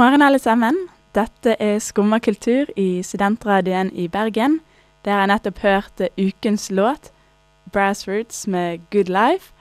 morgen, 0.00 0.22
alle 0.24 0.38
sammen. 0.40 0.76
Dette 1.12 1.58
er 1.60 1.80
Skumma 1.84 2.16
kultur 2.24 2.70
i 2.78 3.02
Studentradioen 3.04 3.90
i 3.92 4.06
Bergen. 4.08 4.60
Der 5.04 5.18
jeg 5.18 5.28
nettopp 5.28 5.60
hørt 5.60 6.00
eh, 6.00 6.08
ukens 6.16 6.70
låt, 6.72 7.10
'Brassroots' 7.68 8.46
med 8.48 8.80
'Good 8.88 9.12
Life'. 9.12 9.52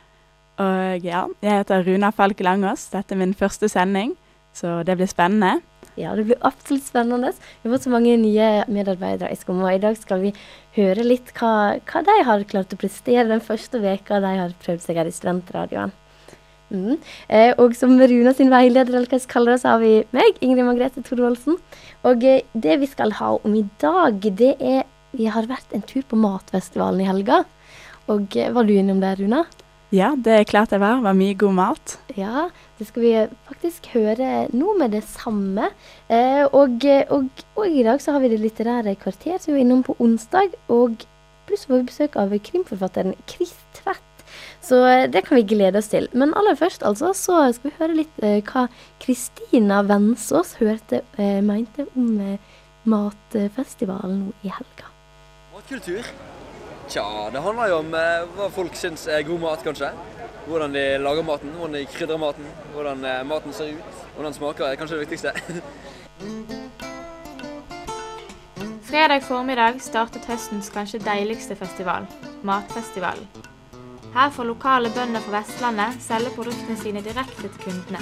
Og 0.57 1.03
ja, 1.03 1.25
jeg 1.41 1.57
heter 1.57 1.83
Runa 1.83 2.13
Falk 2.15 2.39
Langås. 2.39 2.87
Dette 2.87 3.15
er 3.15 3.19
min 3.19 3.33
første 3.33 3.67
sending, 3.67 4.15
så 4.53 4.83
det 4.83 4.95
blir 4.95 5.11
spennende. 5.11 5.59
Ja, 5.97 6.15
det 6.15 6.25
blir 6.25 6.39
absolutt 6.41 6.87
spennende. 6.87 7.33
Vi 7.61 7.69
har 7.69 7.75
fått 7.75 7.89
så 7.89 7.91
mange 7.91 8.15
nye 8.17 8.63
medarbeidere 8.67 9.31
i 9.31 9.35
Skumma. 9.35 9.73
I 9.75 9.83
dag 9.83 9.97
skal 9.97 10.21
vi 10.21 10.33
høre 10.79 11.03
litt 11.03 11.33
hva, 11.35 11.79
hva 11.83 12.05
de 12.05 12.23
har 12.23 12.47
klart 12.47 12.71
å 12.71 12.79
prestere 12.79 13.27
den 13.27 13.43
første 13.43 13.81
veka 13.83 14.23
de 14.23 14.37
har 14.39 14.55
prøvd 14.63 14.87
seg 14.87 15.03
her 15.03 15.11
i 15.11 15.11
Studentradioen. 15.11 15.91
Mm. 16.69 16.97
Eh, 17.27 17.51
og 17.57 17.75
som 17.77 17.95
Runa 17.97 18.33
sin 18.37 18.51
veileder, 18.53 18.93
eller 18.93 19.09
hva 19.09 19.17
jeg 19.17 19.25
skal 19.25 19.39
kalle 19.39 19.55
det, 19.55 19.61
så 19.63 19.73
har 19.73 19.83
vi 19.83 19.93
meg, 20.15 20.37
Ingrid 20.45 20.67
Margrethe 20.67 21.03
Thorvaldsen. 21.05 21.57
Og 22.07 22.25
eh, 22.25 22.43
det 22.53 22.79
vi 22.83 22.89
skal 22.89 23.15
ha 23.19 23.35
om 23.37 23.55
i 23.57 23.65
dag, 23.81 24.21
det 24.21 24.55
er 24.59 24.87
Vi 25.09 25.25
har 25.25 25.47
vært 25.49 25.71
en 25.73 25.81
tur 25.81 26.03
på 26.05 26.17
Matfestivalen 26.21 27.01
i 27.01 27.07
helga. 27.07 27.39
Og 28.13 28.35
eh, 28.37 28.51
var 28.53 28.67
du 28.67 28.75
innom 28.75 28.99
det, 29.01 29.15
Runa? 29.17 29.47
Ja, 29.89 30.11
det 30.13 30.35
er 30.35 30.45
klart 30.45 30.69
jeg 30.69 30.83
var. 30.83 30.99
Det 30.99 31.07
var 31.07 31.17
mye 31.17 31.33
god 31.33 31.55
mat. 31.57 31.95
Ja, 32.13 32.43
det 32.77 32.85
skal 32.85 33.01
vi 33.01 33.13
faktisk 33.49 33.87
høre 33.95 34.43
nå 34.53 34.75
med 34.77 34.93
det 34.93 35.01
samme. 35.09 35.71
Eh, 36.05 36.45
og, 36.45 36.85
og, 37.09 37.41
og 37.57 37.65
i 37.65 37.81
dag 37.87 38.03
så 38.03 38.13
har 38.13 38.21
vi 38.21 38.29
Det 38.29 38.37
litterære 38.43 38.93
kvarter, 39.01 39.39
som 39.39 39.49
vi 39.49 39.57
var 39.57 39.65
innom 39.65 39.81
på 39.87 39.97
onsdag. 39.97 40.53
Og 40.69 41.01
pluss 41.49 41.65
får 41.65 41.79
vi 41.79 41.89
besøk 41.89 42.19
av 42.21 42.37
krimforfatteren 42.37 43.17
Tvedt. 43.25 43.68
Så 44.61 44.79
eh, 44.85 45.09
det 45.09 45.23
kan 45.27 45.39
vi 45.39 45.47
glede 45.55 45.79
oss 45.79 45.91
til. 45.91 46.09
Men 46.13 46.33
aller 46.37 46.57
først 46.59 46.83
altså, 46.83 47.13
så 47.15 47.41
skal 47.55 47.71
vi 47.71 47.77
høre 47.79 47.99
litt 48.01 48.23
eh, 48.23 48.39
hva 48.45 48.67
Kristina 49.01 49.81
Vensås 49.87 50.57
hørte, 50.59 51.03
eh, 51.17 51.39
mente 51.45 51.87
om 51.95 52.19
eh, 52.23 52.57
matfestivalen 52.89 54.25
nå 54.25 54.33
i 54.43 54.51
helga. 54.53 54.91
Matkultur? 55.55 56.05
Tja, 56.89 57.05
det 57.33 57.41
handler 57.45 57.69
jo 57.69 57.81
om 57.83 57.93
eh, 57.93 58.23
hva 58.35 58.49
folk 58.53 58.77
syns 58.77 59.07
er 59.07 59.25
god 59.27 59.43
mat, 59.43 59.63
kanskje. 59.65 59.91
Hvordan 60.49 60.73
de 60.73 60.85
lager 60.97 61.25
maten, 61.27 61.51
hvordan 61.53 61.75
de 61.77 61.85
krydrer 61.93 62.17
maten, 62.17 62.47
hvordan 62.73 63.03
eh, 63.05 63.21
maten 63.29 63.53
ser 63.53 63.75
ut. 63.77 63.99
Hvordan 64.15 64.31
den 64.31 64.39
smaker 64.39 64.65
er 64.65 64.79
kanskje 64.79 64.97
det 64.97 65.05
viktigste. 65.05 65.29
Fredag 68.89 69.21
formiddag 69.21 69.77
startet 69.85 70.25
høstens 70.25 70.71
kanskje 70.73 71.03
deiligste 71.05 71.55
festival, 71.55 72.09
Matfestivalen. 72.41 73.29
Her 74.13 74.29
får 74.33 74.43
lokale 74.49 74.89
bønder 74.95 75.21
fra 75.21 75.39
Vestlandet 75.39 76.01
selge 76.01 76.31
produktene 76.35 76.77
sine 76.77 77.03
direkte 77.05 77.45
til 77.45 77.61
kundene. 77.65 78.01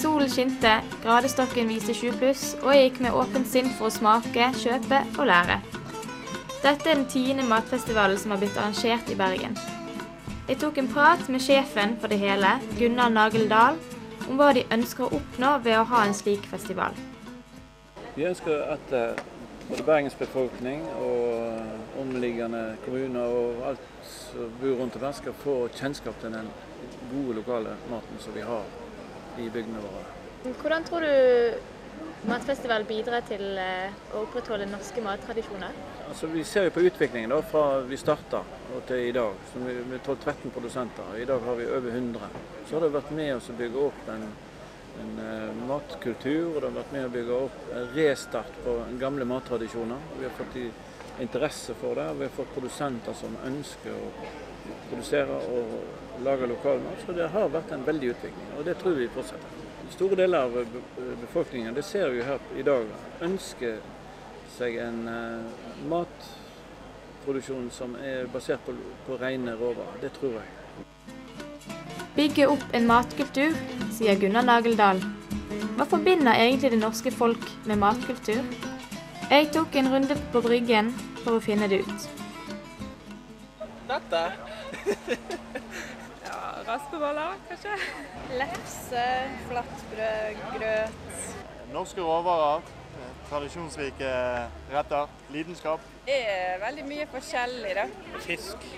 Solen 0.00 0.30
skinte, 0.32 0.78
gradestokken 1.02 1.68
viste 1.68 1.92
20 1.92 2.16
pluss, 2.20 2.44
og 2.62 2.72
jeg 2.72 2.86
gikk 2.86 3.02
med 3.04 3.16
åpent 3.20 3.48
sinn 3.50 3.68
for 3.76 3.90
å 3.90 3.92
smake, 3.92 4.46
kjøpe 4.62 5.02
og 5.18 5.28
lære. 5.28 5.58
Dette 6.62 6.88
er 6.88 6.94
den 6.94 7.04
tiende 7.08 7.44
matfestivalen 7.48 8.16
som 8.20 8.32
har 8.32 8.40
blitt 8.40 8.56
arrangert 8.56 9.12
i 9.12 9.18
Bergen. 9.18 9.58
Jeg 10.48 10.58
tok 10.62 10.80
en 10.80 10.88
prat 10.88 11.28
med 11.28 11.44
sjefen 11.44 11.94
for 12.00 12.12
det 12.12 12.18
hele, 12.20 12.56
Gunnar 12.78 13.12
Nagel 13.12 13.44
Dahl, 13.50 13.76
om 14.28 14.40
hva 14.40 14.50
de 14.56 14.64
ønsker 14.72 15.04
å 15.06 15.20
oppnå 15.20 15.52
ved 15.66 15.76
å 15.78 15.84
ha 15.92 16.02
en 16.06 16.16
slik 16.16 16.48
festival. 16.48 16.96
Vi 18.16 18.24
ønsker 18.28 18.64
at 18.72 18.96
eh, 18.96 19.20
både 19.68 19.84
Bergens 19.86 20.16
befolkning 20.18 20.82
og 20.98 21.79
omliggende 21.98 22.76
kommuner 22.84 23.34
og 23.40 23.64
alt 23.72 23.88
som 24.06 24.52
bor 24.60 24.78
rundt 24.78 24.96
om 25.00 25.12
skal 25.16 25.36
få 25.42 25.56
kjennskap 25.74 26.20
til 26.22 26.32
den 26.36 26.48
gode 27.10 27.40
lokale 27.40 27.74
maten 27.90 28.22
som 28.22 28.36
vi 28.36 28.46
har 28.46 28.64
i 29.38 29.50
bygdene 29.50 29.82
våre. 29.82 30.06
Hvordan 30.62 30.84
tror 30.84 31.04
du 31.04 31.10
matfestival 32.28 32.84
bidrar 32.88 33.24
til 33.28 33.42
eh, 33.60 33.96
å 34.12 34.24
opprettholde 34.24 34.68
norske 34.68 35.02
mattradisjoner? 35.04 35.76
Altså, 36.10 36.28
vi 36.32 36.44
ser 36.44 36.68
jo 36.68 36.74
på 36.74 36.84
utviklingen 36.88 37.32
da, 37.32 37.40
fra 37.46 37.80
vi 37.86 37.98
starta 38.00 38.42
til 38.88 39.08
i 39.08 39.14
dag. 39.14 39.36
Med 39.62 39.98
12-13 40.00 40.52
produsenter. 40.54 41.16
I 41.16 41.26
dag 41.28 41.42
har 41.46 41.58
vi 41.58 41.68
over 41.70 41.90
100. 41.90 42.30
Så 42.66 42.76
har 42.76 42.86
det 42.86 42.94
vært 42.96 43.12
med 43.16 43.34
oss 43.36 43.50
å 43.52 43.56
bygge 43.58 43.84
opp 43.88 44.10
en, 44.12 44.26
en 45.04 45.12
uh, 45.22 45.62
matkultur. 45.68 46.54
Og 46.54 46.58
det 46.58 46.68
har 46.68 46.78
vært 46.80 46.94
med 46.96 47.08
å 47.08 47.14
bygge 47.14 47.40
opp 47.46 47.72
en 47.76 47.90
restart 47.96 48.60
på 48.64 48.76
gamle 49.00 49.28
mattradisjoner. 49.28 50.08
Vi 50.18 50.28
har 50.28 50.36
fått 50.40 50.58
i, 50.60 50.66
interesse 51.20 51.74
for 51.74 51.94
det. 51.94 52.06
Vi 52.18 52.24
har 52.28 52.34
fått 52.34 52.54
produsenter 52.54 53.16
som 53.16 53.36
ønsker 53.46 53.94
å 53.94 54.10
produsere 54.90 55.38
og 55.54 56.22
lage 56.24 56.48
lokalmat. 56.50 57.04
Så 57.06 57.14
det 57.16 57.28
har 57.32 57.52
vært 57.52 57.72
en 57.72 57.86
veldig 57.86 58.12
utvikling, 58.14 58.52
og 58.58 58.64
det 58.64 58.76
tror 58.80 58.98
vi 58.98 59.08
fortsetter. 59.14 59.66
Store 59.90 60.16
deler 60.16 60.46
av 60.46 60.76
befolkningen, 61.20 61.74
det 61.74 61.82
ser 61.82 62.12
vi 62.12 62.20
jo 62.20 62.28
her 62.28 62.44
i 62.58 62.62
dag, 62.66 62.86
ønsker 63.26 63.80
seg 64.54 64.76
en 64.78 65.00
eh, 65.10 65.66
matproduksjon 65.90 67.70
som 67.74 67.96
er 67.98 68.30
basert 68.30 68.62
på, 68.66 68.76
på 69.08 69.18
rene 69.20 69.56
råvarer. 69.58 69.98
Det 70.04 70.12
tror 70.18 70.38
jeg. 70.38 70.56
Bygge 72.14 72.46
opp 72.52 72.64
en 72.76 72.86
matkultur, 72.86 73.56
sier 73.96 74.18
Gunnar 74.20 74.46
Nageldal. 74.46 75.02
Hva 75.78 75.86
forbinder 75.88 76.36
egentlig 76.36 76.74
det 76.74 76.80
norske 76.82 77.12
folk 77.14 77.46
med 77.66 77.80
matkultur? 77.80 78.42
Jeg 79.30 79.50
tok 79.54 79.76
en 79.78 79.90
runde 79.92 80.16
på 80.32 80.42
Bryggen 80.44 80.90
for 81.24 81.36
å 81.38 81.42
finne 81.44 81.68
det 81.70 81.82
ut. 81.84 82.08
Dette? 83.90 84.22
ja, 86.26 86.40
raspeboller, 86.68 87.38
kanskje? 87.48 87.78
Lefse, 88.38 89.06
flatbrød, 89.48 90.44
grøt. 90.54 91.32
Norske 91.74 92.02
råvarer, 92.02 92.62
eh, 92.98 93.16
tradisjonsrike 93.30 94.12
retter, 94.72 95.16
lidenskap. 95.34 95.82
Det 96.06 96.20
er 96.26 96.60
veldig 96.62 96.86
mye 96.88 97.08
forskjellig, 97.10 97.74
da. 97.78 97.86
Fisk. 98.24 98.68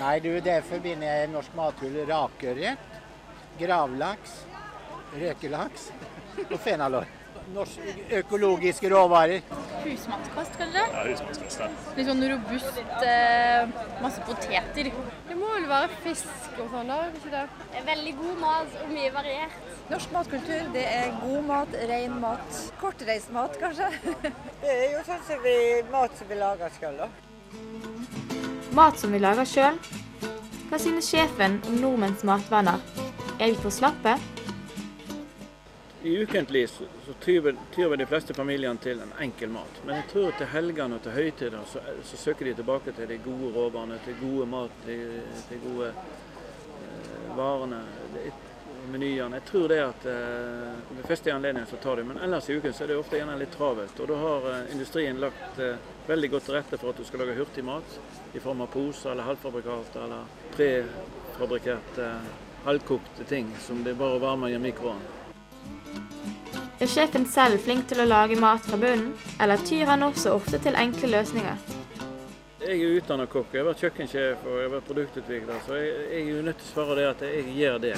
Nei, 0.00 0.16
du, 0.22 0.32
det 0.44 0.60
forbinder 0.68 1.20
jeg 1.20 1.30
norsk 1.32 1.54
mathull. 1.58 2.00
Rakørret, 2.10 2.98
gravlaks, 3.60 4.40
røkelaks 5.16 5.90
og 6.50 6.58
fenalår. 6.60 7.08
Norsk 7.54 7.78
økologiske 8.18 8.88
råvarer. 8.90 9.42
Husmannskost, 9.84 10.56
kanskje? 10.58 10.82
Ja, 10.82 11.02
husmannskost. 11.06 11.60
ja. 11.60 11.68
Litt 11.96 12.08
sånn 12.08 12.24
robust, 12.32 12.80
eh, 13.06 13.68
masse 14.02 14.24
poteter. 14.26 14.90
Det 15.28 15.36
må 15.38 15.52
vel 15.54 15.68
være 15.70 15.90
fisk 16.02 16.58
og 16.58 16.70
sånn, 16.72 16.90
da? 16.90 16.98
ikke 17.14 17.30
det? 17.30 17.44
Veldig 17.86 18.14
god 18.18 18.40
mat 18.42 18.76
og 18.82 18.90
mye 18.90 19.12
variert. 19.14 19.60
Norsk 19.90 20.12
matkultur, 20.16 20.72
det 20.74 20.86
er 20.90 21.12
god 21.22 21.44
mat, 21.46 21.76
ren 21.92 22.20
mat. 22.20 22.62
Kortreist 22.80 23.30
mat, 23.30 23.54
kanskje. 23.62 23.92
Det 24.62 24.72
er 24.72 24.96
jo 24.96 25.04
sånn 25.06 25.22
som 25.28 25.42
vi, 25.46 25.56
mat 25.92 26.18
som 26.18 26.28
vi 26.28 26.40
lager 26.40 26.74
sjøl, 26.80 26.98
da. 27.04 27.08
Mat 28.74 28.98
som 28.98 29.12
vi 29.14 29.22
lager 29.22 29.46
sjøl. 29.46 29.78
Hva 30.66 30.80
synes 30.82 31.06
sjefen 31.12 31.60
om 31.68 31.78
nordmenns 31.78 32.24
matvaner? 32.26 32.82
Er 33.38 33.52
vi 33.52 33.60
for 33.62 33.70
slappe? 33.70 34.16
I 36.06 36.22
ukentlig 36.22 36.68
så, 36.70 36.84
så 37.06 37.12
tyr, 37.24 37.96
de 37.96 38.06
fleste 38.06 38.34
familiene 38.34 38.78
til 38.78 39.00
en 39.02 39.14
enkel 39.20 39.50
mat. 39.50 39.80
Men 39.86 39.96
jeg 39.98 40.08
tror 40.12 40.36
til 40.38 40.50
helgene 40.52 41.00
og 41.00 41.02
til 41.02 41.16
høytider 41.16 41.64
så, 41.66 41.82
så 42.06 42.20
søker 42.20 42.46
de 42.46 42.54
tilbake 42.60 42.94
til 42.94 43.08
de 43.10 43.18
gode 43.24 43.50
råvarene, 43.56 43.98
til 44.04 44.14
gode 44.20 44.46
mat, 44.46 44.76
til, 44.84 45.16
til 45.48 45.64
gode 45.64 45.88
eh, 45.90 47.32
varene, 47.34 47.80
menyene. 48.90 49.36
Jeg 49.36 49.44
tror 49.50 49.68
det 49.68 49.80
at 49.82 50.06
eh, 50.06 50.94
ved 50.96 51.08
første 51.08 51.32
anledning 51.32 51.66
så 51.66 51.76
tar 51.82 51.96
de, 51.96 52.04
men 52.06 52.22
ellers 52.22 52.48
i 52.50 52.56
uken 52.56 52.74
så 52.74 52.84
er 52.84 52.92
det 52.92 53.00
ofte 53.00 53.18
gjerne 53.18 53.36
litt 53.40 53.54
travelt. 53.56 54.00
Og 54.00 54.10
da 54.10 54.20
har 54.22 54.48
eh, 54.52 54.72
industrien 54.76 55.20
lagt 55.22 55.60
eh, 55.62 55.90
veldig 56.06 56.32
godt 56.36 56.48
til 56.48 56.58
rette 56.60 56.80
for 56.80 56.92
at 56.92 57.02
du 57.02 57.08
skal 57.08 57.24
lage 57.24 57.36
hurtig 57.40 57.66
mat 57.66 57.98
i 58.34 58.42
form 58.42 58.62
av 58.62 58.70
poser 58.72 59.12
eller 59.12 59.26
halvfabrikater 59.32 60.06
eller 60.06 60.32
prefabrikerte, 60.54 62.10
halvkokte 62.66 63.26
ting 63.26 63.50
som 63.62 63.82
det 63.82 63.94
er 63.94 64.02
bare 64.02 64.20
å 64.20 64.26
varme 64.28 64.54
i 64.54 64.62
mikroen. 64.62 65.02
Er 66.76 66.90
sjefen 66.92 67.22
selv 67.24 67.62
flink 67.64 67.86
til 67.88 68.02
å 68.02 68.04
lage 68.04 68.36
mat 68.36 68.66
fra 68.68 68.76
bunnen, 68.76 69.14
eller 69.40 69.62
tyr 69.64 69.88
han 69.88 70.04
også 70.04 70.34
ofte 70.36 70.58
til 70.60 70.76
enkle 70.76 71.08
løsninger? 71.08 71.62
Jeg 72.66 72.82
er 72.82 72.98
utdannet 72.98 73.30
kokk, 73.32 73.48
jeg 73.54 73.62
har 73.62 73.68
vært 73.70 73.82
kjøkkensjef 73.84 74.44
og 74.44 74.58
jeg 74.58 74.66
har 74.66 74.72
vært 74.74 74.88
produktutvikler, 74.90 75.62
så 75.64 75.78
jeg, 75.78 75.94
jeg 76.10 76.20
er 76.20 76.30
jo 76.34 76.44
nødt 76.44 76.60
til 76.60 76.66
å 76.66 76.72
svare 76.74 76.96
det 76.98 77.06
at 77.08 77.24
jeg 77.24 77.56
gjør 77.56 77.78
det. 77.84 77.94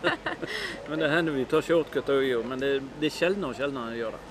men 0.88 1.02
det 1.04 1.12
hender 1.12 1.36
vi 1.36 1.44
tar 1.50 1.66
shortcut 1.66 2.12
òg. 2.14 2.28
Men 2.48 2.62
det, 2.64 2.70
det 3.02 3.10
er 3.10 3.16
sjeldnere 3.18 3.52
og 3.52 3.60
sjeldnere 3.60 3.92
jeg 3.92 4.04
gjør 4.04 4.16
det. 4.16 4.22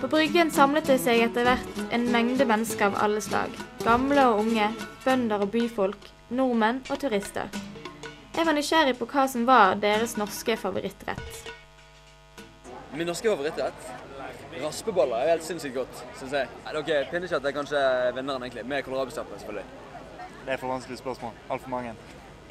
På 0.00 0.10
Bryggen 0.10 0.50
samlet 0.50 0.90
det 0.90 0.96
seg 1.04 1.22
etter 1.28 1.46
hvert 1.46 1.82
en 1.94 2.10
mengde 2.10 2.46
mennesker 2.48 2.88
av 2.90 2.98
alle 3.06 3.22
slag. 3.22 3.54
Gamle 3.84 4.24
og 4.32 4.42
unge, 4.42 4.72
bønder 5.04 5.46
og 5.46 5.52
byfolk, 5.54 6.10
nordmenn 6.34 6.82
og 6.90 6.98
turister. 7.04 7.52
Jeg 8.34 8.48
var 8.48 8.58
nysgjerrig 8.58 8.98
på 8.98 9.06
hva 9.12 9.28
som 9.30 9.46
var 9.46 9.78
deres 9.80 10.18
norske 10.18 10.58
favorittrett. 10.58 11.55
Min 12.96 13.06
norske 13.06 13.28
favorittrett? 13.28 13.88
Raspeboller 14.62 15.16
er 15.20 15.34
helt 15.34 15.44
sinnssykt 15.44 15.74
godt, 15.76 15.98
syns 16.16 16.32
jeg. 16.32 16.48
Ok, 16.78 16.88
Pinnekjøtt 17.10 17.44
er 17.44 17.52
kanskje 17.52 17.80
vinneren, 18.16 18.46
egentlig. 18.46 18.62
Med 18.64 18.86
kålrabistappe, 18.86 19.36
selvfølgelig. 19.42 19.64
Det 20.46 20.54
er 20.54 20.62
for 20.62 20.72
vanskelig 20.72 20.98
spørsmål. 20.98 21.34
Altfor 21.50 21.68
mange. 21.74 21.92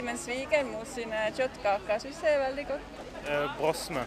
Men 0.04 0.20
svigermor 0.22 0.84
sine 0.92 1.24
kjøttkaker 1.38 2.04
syns 2.04 2.22
jeg 2.22 2.38
er 2.38 2.44
veldig 2.44 2.68
godt. 2.68 3.02
Eh, 3.24 3.48
brosme. 3.58 4.06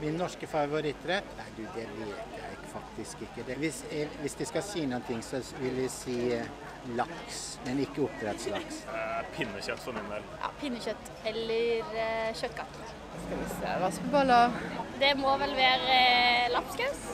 Min 0.00 0.18
norske 0.18 0.50
favorittrett? 0.50 1.30
Nei, 1.38 1.46
du, 1.56 1.62
det 1.76 1.86
vet 2.00 2.34
jeg 2.40 2.58
faktisk 2.72 3.22
ikke. 3.28 3.46
Det, 3.46 3.58
hvis, 3.62 3.84
jeg, 3.92 4.10
hvis 4.24 4.34
de 4.40 4.50
skal 4.50 4.66
si 4.66 4.82
noe, 4.90 5.20
så 5.22 5.42
vil 5.60 5.78
jeg 5.84 5.94
si 5.94 6.16
eh, 6.40 6.50
laks, 6.96 7.58
men 7.64 7.80
ikke 7.82 8.04
oppdrettslaks. 8.06 8.80
Eh, 8.94 9.20
pinnekjøtt 9.36 9.82
for 9.82 9.96
min 9.96 10.08
del. 10.12 10.24
Ja, 10.40 10.50
Pinnekjøtt 10.60 11.10
eller 11.30 11.92
uh, 11.92 12.30
kjøttkaker. 12.38 12.94
Skal 13.18 13.42
vi 13.42 13.48
se, 13.52 13.74
Raspeboller. 13.82 14.58
Det 15.00 15.12
må 15.18 15.36
vel 15.42 15.54
være 15.58 16.00
uh, 16.00 16.48
lapskaus? 16.56 17.04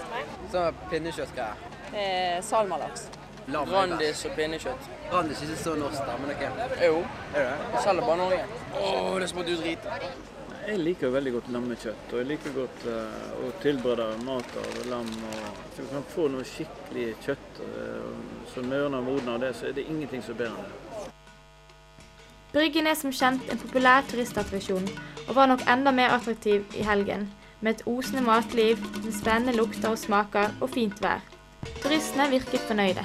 Så 0.53 0.65
pinnekjøttgreier. 0.93 1.69
Eh, 1.95 2.39
Salmalaks. 2.43 3.09
Randis 3.55 4.25
og 4.25 4.33
pinnekjøtt. 4.39 4.87
Randis 5.13 5.43
er 5.43 5.51
ikke 5.51 5.63
så 5.63 5.75
norsk, 5.77 6.07
da, 6.07 6.15
men 6.23 6.31
OK. 6.33 6.45
Jo. 6.85 7.03
Er 7.35 7.51
det? 7.51 7.59
Vi 7.75 7.83
selger 7.85 8.07
bare 8.07 8.17
Norge. 8.23 8.63
Å, 8.81 9.19
det 9.21 9.29
smakte 9.35 9.53
jo 9.53 9.61
drit. 9.61 9.91
Jeg 10.65 10.79
liker 10.81 11.11
veldig 11.13 11.33
godt 11.35 11.49
lammekjøtt, 11.53 12.13
og 12.13 12.21
jeg 12.23 12.27
liker 12.31 12.55
godt 12.57 12.85
uh, 12.89 13.25
å 13.45 13.49
tilberede 13.61 14.23
mat 14.25 14.55
av 14.63 14.79
lam. 14.89 15.11
Og, 15.29 15.59
så 15.75 15.83
vi 15.83 15.91
kan 15.91 16.07
få 16.09 16.29
noe 16.33 16.47
skikkelig 16.49 17.09
kjøtt 17.27 17.61
uh, 17.61 18.15
som 18.55 18.71
mørner 18.73 19.03
og 19.03 19.11
modner 19.11 19.35
av 19.35 19.43
det, 19.43 19.51
så 19.59 19.69
er 19.69 19.77
det 19.77 19.85
ingenting 19.85 20.25
som 20.25 20.33
er 20.33 20.41
bedre 20.47 20.63
enn 20.63 20.71
det. 20.71 21.11
Bryggen 22.55 22.89
er 22.89 22.97
som 22.97 23.13
kjent 23.13 23.45
en 23.53 23.61
populær 23.61 24.09
turistattraksjon, 24.09 24.89
og 25.27 25.37
var 25.37 25.51
nok 25.53 25.67
enda 25.69 25.93
mer 25.93 26.17
attraktiv 26.17 26.65
i 26.79 26.87
helgen, 26.87 27.29
med 27.61 27.75
et 27.75 27.85
osende 27.91 28.25
matliv, 28.25 28.81
med 29.03 29.13
spennende 29.13 29.57
lukter 29.59 29.91
og 29.93 30.01
smaker 30.01 30.55
og 30.65 30.73
fint 30.73 30.97
vær. 31.05 31.21
Turistene 31.83 32.31
virket 32.33 32.65
fornøyde. 32.71 33.05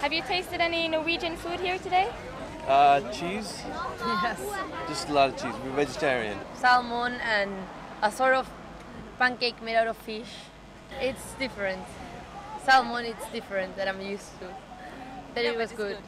Have 0.00 0.16
you 0.16 0.22
tasted 0.26 0.60
any 0.60 0.88
Norwegian 0.88 1.36
food 1.36 1.60
here 1.60 1.78
today? 1.78 2.08
Uh, 2.66 3.00
cheese? 3.10 3.62
Yes. 4.22 4.40
Just 4.88 5.08
a 5.08 5.12
lot 5.12 5.30
of 5.30 5.36
cheese. 5.36 5.54
We're 5.64 5.72
vegetarian. 5.84 6.38
salmon 6.54 7.14
and 7.24 7.50
a 8.02 8.10
sort 8.12 8.34
of 8.34 8.48
pancake 9.18 9.60
made 9.62 9.76
out 9.76 9.88
of 9.88 9.96
fish. 9.96 10.30
It's 11.00 11.32
different. 11.38 11.82
Salmon, 12.64 13.04
it's 13.06 13.26
different 13.32 13.76
that 13.76 13.88
I'm 13.88 14.00
used 14.00 14.38
to. 14.40 14.46
But 15.34 15.44
it 15.44 15.56
was 15.56 15.72
good. 15.72 15.98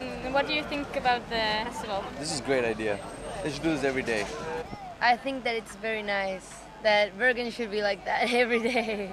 Mm, 0.00 0.32
What 0.32 0.46
do 0.46 0.52
you 0.54 0.64
think 0.64 0.96
about 0.96 1.22
the 1.30 1.36
festival? 1.70 2.04
This 2.18 2.32
is 2.32 2.40
a 2.40 2.42
great 2.44 2.64
idea. 2.64 2.98
They 3.42 3.50
should 3.50 3.62
do 3.62 3.70
this 3.70 3.84
every 3.84 4.02
day. 4.02 4.26
I 5.00 5.16
think 5.16 5.44
that 5.44 5.54
it's 5.54 5.76
very 5.76 6.02
nice 6.02 6.48
that 6.82 7.16
Bergen 7.18 7.50
should 7.50 7.70
be 7.70 7.82
like 7.82 8.04
that 8.04 8.32
every 8.42 8.60
day. 8.60 9.12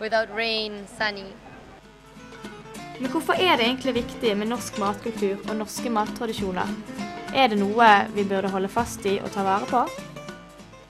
Without 0.00 0.34
rain, 0.34 0.86
sunny. 0.86 1.34
Men 3.00 3.10
hvorfor 3.10 3.38
er 3.38 3.56
det 3.56 3.66
egentlig 3.68 3.94
viktig 3.94 4.36
med 4.36 4.48
norsk 4.50 4.78
matkultur 4.82 5.38
og 5.38 5.56
norske 5.56 5.90
mattradisjoner? 5.90 6.70
Er 7.30 7.50
det 7.52 7.58
noe 7.60 7.88
vi 8.14 8.24
burde 8.26 8.50
holde 8.50 8.70
fast 8.72 9.06
i 9.06 9.20
og 9.22 9.30
ta 9.30 9.44
vare 9.46 9.68
på? 9.70 9.82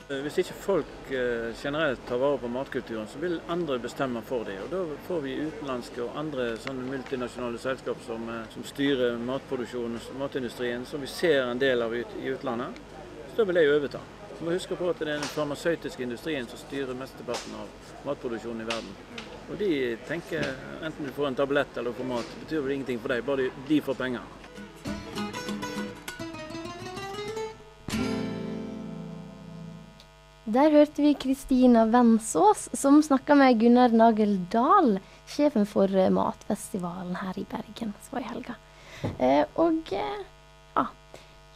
Eh, 0.09 0.23
Hvis 0.25 0.39
ikke 0.41 0.55
folk 0.57 1.11
eh, 1.13 1.51
generelt 1.63 2.07
tar 2.09 2.17
vare 2.17 2.39
på 2.41 2.49
matkulturen, 2.49 3.09
så 3.13 3.21
vil 3.21 3.41
andre 3.49 3.77
bestemme 3.79 4.23
for 4.25 4.49
det. 4.49 4.57
Og 4.65 4.71
da 4.73 4.81
får 5.09 5.21
vi 5.27 5.35
utenlandske 5.51 6.07
og 6.07 6.17
andre 6.17 6.55
sånne 6.63 6.87
multinasjonale 6.89 7.61
selskap 7.61 8.01
som, 8.07 8.25
eh, 8.33 8.47
som 8.55 8.65
styrer 8.65 9.21
matproduksjonen 9.29 10.01
og 10.15 10.17
matindustrien, 10.23 10.87
som 10.87 11.05
vi 11.05 11.13
ser 11.13 11.43
en 11.43 11.61
del 11.61 11.83
av 11.85 11.93
ut, 11.93 12.17
i 12.23 12.33
utlandet. 12.33 12.81
Så 13.29 13.43
da 13.43 13.45
vil 13.45 13.61
jeg 13.61 13.75
overta. 13.75 14.01
Vi 14.39 14.47
må 14.47 14.57
huske 14.57 14.81
på 14.81 14.89
at 14.89 14.99
det 14.99 15.09
er 15.09 15.19
den 15.19 15.29
farmasøytiske 15.35 16.09
industrien 16.09 16.49
som 16.49 16.65
styrer 16.65 16.97
mesteparten 16.97 17.61
av 17.61 17.69
matproduksjonen 18.09 18.65
i 18.65 18.71
verden. 18.73 19.08
Og 19.49 19.57
de 19.57 19.97
tenker 20.09 20.45
enten 20.85 21.07
du 21.09 21.13
får 21.17 21.31
en 21.31 21.39
tablett 21.39 21.79
eller 21.81 21.97
får 21.97 22.09
mat, 22.09 22.35
betyr 22.45 22.65
vel 22.65 22.75
ingenting 22.77 23.01
for 23.01 23.15
deg, 23.15 23.25
bare 23.25 23.47
de, 23.47 23.65
de 23.69 23.81
får 23.85 23.97
penger. 23.97 24.35
Der 30.49 30.71
hørte 30.73 31.03
vi 31.05 31.13
Kristina 31.13 31.85
Vensås 31.93 32.69
som 32.73 33.03
snakka 33.03 33.35
med 33.37 33.59
Gunnar 33.61 33.93
Nagel 33.93 34.39
Dahl, 34.53 34.95
sjefen 35.29 35.67
for 35.69 35.93
eh, 35.93 36.09
matfestivalen 36.09 37.19
her 37.21 37.37
i 37.37 37.45
Bergen 37.51 37.93
som 38.01 38.17
var 38.17 38.25
i 38.25 38.29
helga. 38.31 38.55
Eh, 39.21 39.45
og 39.61 39.93
eh, 39.93 40.23
ja, 40.73 40.87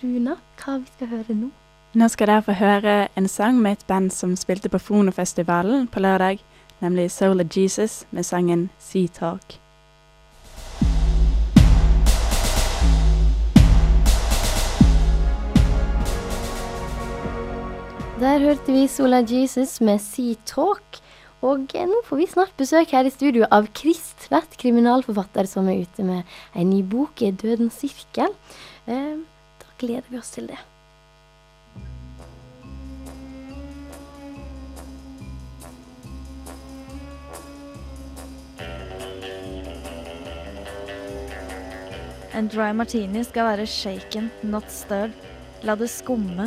Runa, 0.02 0.36
hva 0.60 0.76
vi 0.82 0.92
skal 0.92 1.08
høre 1.12 1.36
nå? 1.38 1.48
Nå 1.96 2.08
skal 2.12 2.34
dere 2.34 2.44
få 2.44 2.56
høre 2.56 2.96
en 3.16 3.30
sang 3.32 3.62
med 3.64 3.78
et 3.78 3.86
band 3.88 4.12
som 4.12 4.36
spilte 4.36 4.68
på 4.72 4.80
Fonofestivalen 4.80 5.88
på 5.88 6.04
lørdag, 6.04 6.44
nemlig 6.82 7.10
Soul 7.14 7.40
of 7.40 7.56
Jesus 7.56 8.02
med 8.10 8.26
sangen 8.26 8.68
Sea 8.78 9.06
Talk. 9.06 9.58
Der 18.22 18.38
hørte 18.38 18.70
vi 18.70 18.86
Sola 18.86 19.22
Jesus 19.26 19.80
med 19.80 19.98
Sea 19.98 20.34
Talk. 20.46 21.00
Og 21.42 21.72
eh, 21.74 21.88
nå 21.90 22.02
får 22.06 22.20
vi 22.20 22.26
snart 22.30 22.52
besøk 22.58 22.92
her 22.94 23.08
i 23.08 23.10
studio 23.10 23.48
av 23.50 23.66
Chris 23.74 24.12
Tvedt, 24.22 24.54
kriminalforfatter 24.62 25.48
som 25.50 25.66
er 25.66 25.82
ute 25.82 26.06
med 26.06 26.36
en 26.54 26.70
ny 26.70 26.84
bok, 26.86 27.18
'Dødens 27.18 27.82
sirkel'. 27.82 28.36
Eh, 28.86 29.16
da 29.58 29.74
gleder 29.78 30.06
vi 30.06 30.22
oss 30.22 30.30
til 30.30 30.46
det. 30.52 30.60
En 42.32 42.46
dry 42.48 42.70
martini 42.72 43.20
skal 43.28 43.44
være 43.44 43.66
shaken, 43.68 44.30
not 44.48 44.64
stirred. 44.72 45.12
La 45.68 45.74
det 45.76 45.90
skumme. 45.92 46.46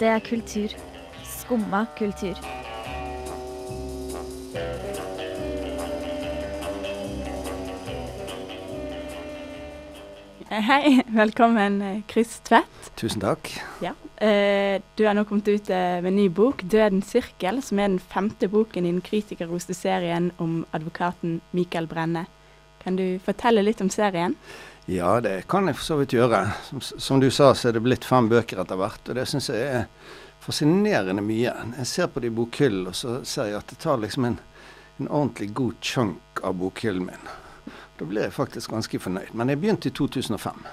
Det 0.00 0.06
er 0.08 0.22
kultur. 0.24 0.72
Skumma 1.20 1.82
kultur. 1.98 2.38
Hei, 10.48 11.02
velkommen 11.12 11.76
eh, 11.82 11.98
Chris 12.08 12.38
Tvedt. 12.48 12.88
Tusen 12.96 13.20
takk. 13.20 13.50
Ja. 13.84 13.92
Eh, 14.16 14.80
du 14.96 15.02
har 15.04 15.12
nå 15.18 15.26
kommet 15.28 15.50
ut 15.50 15.68
eh, 15.68 15.98
med 16.00 16.08
en 16.14 16.16
ny 16.22 16.30
bok, 16.32 16.64
'Dødens 16.64 17.12
sirkel', 17.12 17.60
som 17.60 17.82
er 17.82 17.90
den 17.90 18.00
femte 18.00 18.48
boken 18.48 18.88
i 18.88 18.94
den 18.94 19.04
kritikerroste 19.04 19.76
serien 19.76 20.30
om 20.38 20.62
advokaten 20.72 21.42
Michael 21.52 21.90
Brenne. 21.90 22.24
Kan 22.80 22.96
du 22.96 23.18
fortelle 23.20 23.66
litt 23.66 23.84
om 23.84 23.92
serien? 23.92 24.38
Ja, 24.88 25.20
det 25.20 25.48
kan 25.50 25.66
jeg 25.66 25.74
for 25.80 25.84
så 25.84 25.96
vidt 25.98 26.12
gjøre. 26.14 26.44
Som, 26.68 26.80
som 26.80 27.20
du 27.20 27.26
sa, 27.30 27.50
så 27.54 27.68
er 27.68 27.74
det 27.74 27.82
blitt 27.82 28.04
fem 28.06 28.28
bøker 28.30 28.60
etter 28.62 28.78
hvert. 28.78 29.08
Og 29.10 29.18
det 29.18 29.24
syns 29.26 29.50
jeg 29.50 29.64
er 29.66 29.88
fascinerende 30.44 31.24
mye. 31.26 31.50
Jeg 31.80 31.90
ser 31.90 32.12
på 32.14 32.22
de 32.22 32.30
bokhyllene, 32.30 32.92
og 32.92 32.94
så 32.94 33.16
ser 33.26 33.50
jeg 33.50 33.58
at 33.58 33.72
det 33.72 33.80
tar 33.82 33.98
liksom 33.98 34.28
en, 34.28 34.38
en 35.02 35.10
ordentlig 35.10 35.50
god 35.58 35.82
chunk 35.82 36.42
av 36.46 36.54
bokhyllen 36.62 37.10
min. 37.10 37.26
Da 37.98 38.06
blir 38.06 38.28
jeg 38.28 38.36
faktisk 38.38 38.70
ganske 38.76 39.02
fornøyd. 39.02 39.34
Men 39.34 39.50
jeg 39.50 39.64
begynte 39.64 39.90
i 39.90 39.96
2005. 39.98 40.64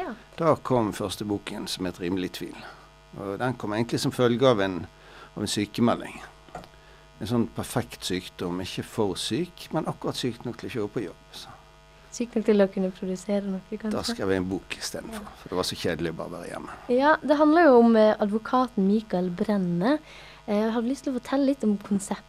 Ja. 0.00 0.14
Da 0.40 0.56
kom 0.56 0.94
første 0.96 1.28
boken 1.28 1.68
som 1.68 1.84
het 1.84 2.00
'Rimelig 2.00 2.32
tvil'. 2.40 2.68
Og 3.20 3.38
den 3.38 3.54
kom 3.60 3.72
egentlig 3.76 4.00
som 4.00 4.12
følge 4.12 4.48
av 4.48 4.60
en, 4.60 4.86
av 5.36 5.42
en 5.42 5.56
sykemelding. 5.60 6.22
En 7.20 7.28
sånn 7.28 7.50
perfekt 7.52 8.04
sykdom. 8.04 8.64
Ikke 8.64 8.82
for 8.82 9.14
syk, 9.14 9.68
men 9.72 9.84
akkurat 9.84 10.16
syk 10.16 10.44
nok 10.44 10.56
til 10.56 10.70
å 10.70 10.72
kjøre 10.72 10.88
på 10.88 11.04
jobb. 11.10 11.26
Så 11.36 11.51
Sykt 12.12 12.34
nok 12.36 12.44
til 12.44 12.60
å 12.60 12.66
kunne 12.68 12.90
produsere 12.92 13.46
noe, 13.48 13.60
kanskje. 13.70 13.90
da 13.94 14.02
skrev 14.04 14.28
jeg 14.34 14.42
en 14.42 14.48
bok 14.50 14.74
istedenfor. 14.76 15.28
For 15.40 15.48
det 15.48 15.56
var 15.56 15.64
så 15.70 15.76
kjedelig 15.80 16.10
å 16.12 16.16
bare 16.18 16.32
være 16.36 16.50
hjemme. 16.52 16.74
Ja, 16.92 17.14
det 17.22 17.38
handler 17.40 17.64
jo 17.70 17.78
om 17.80 17.96
eh, 17.96 18.10
advokaten 18.20 18.84
Michael 18.86 19.30
Brenne. 19.30 19.94
Eh, 20.46 20.58
Jeg 20.58 20.72
hadde 20.74 20.90
lyst 20.90 21.06
til 21.06 21.14
å 21.14 21.18
fortelle 21.20 21.48
litt 21.48 21.64
om 21.64 21.78
konseptet. 21.86 22.28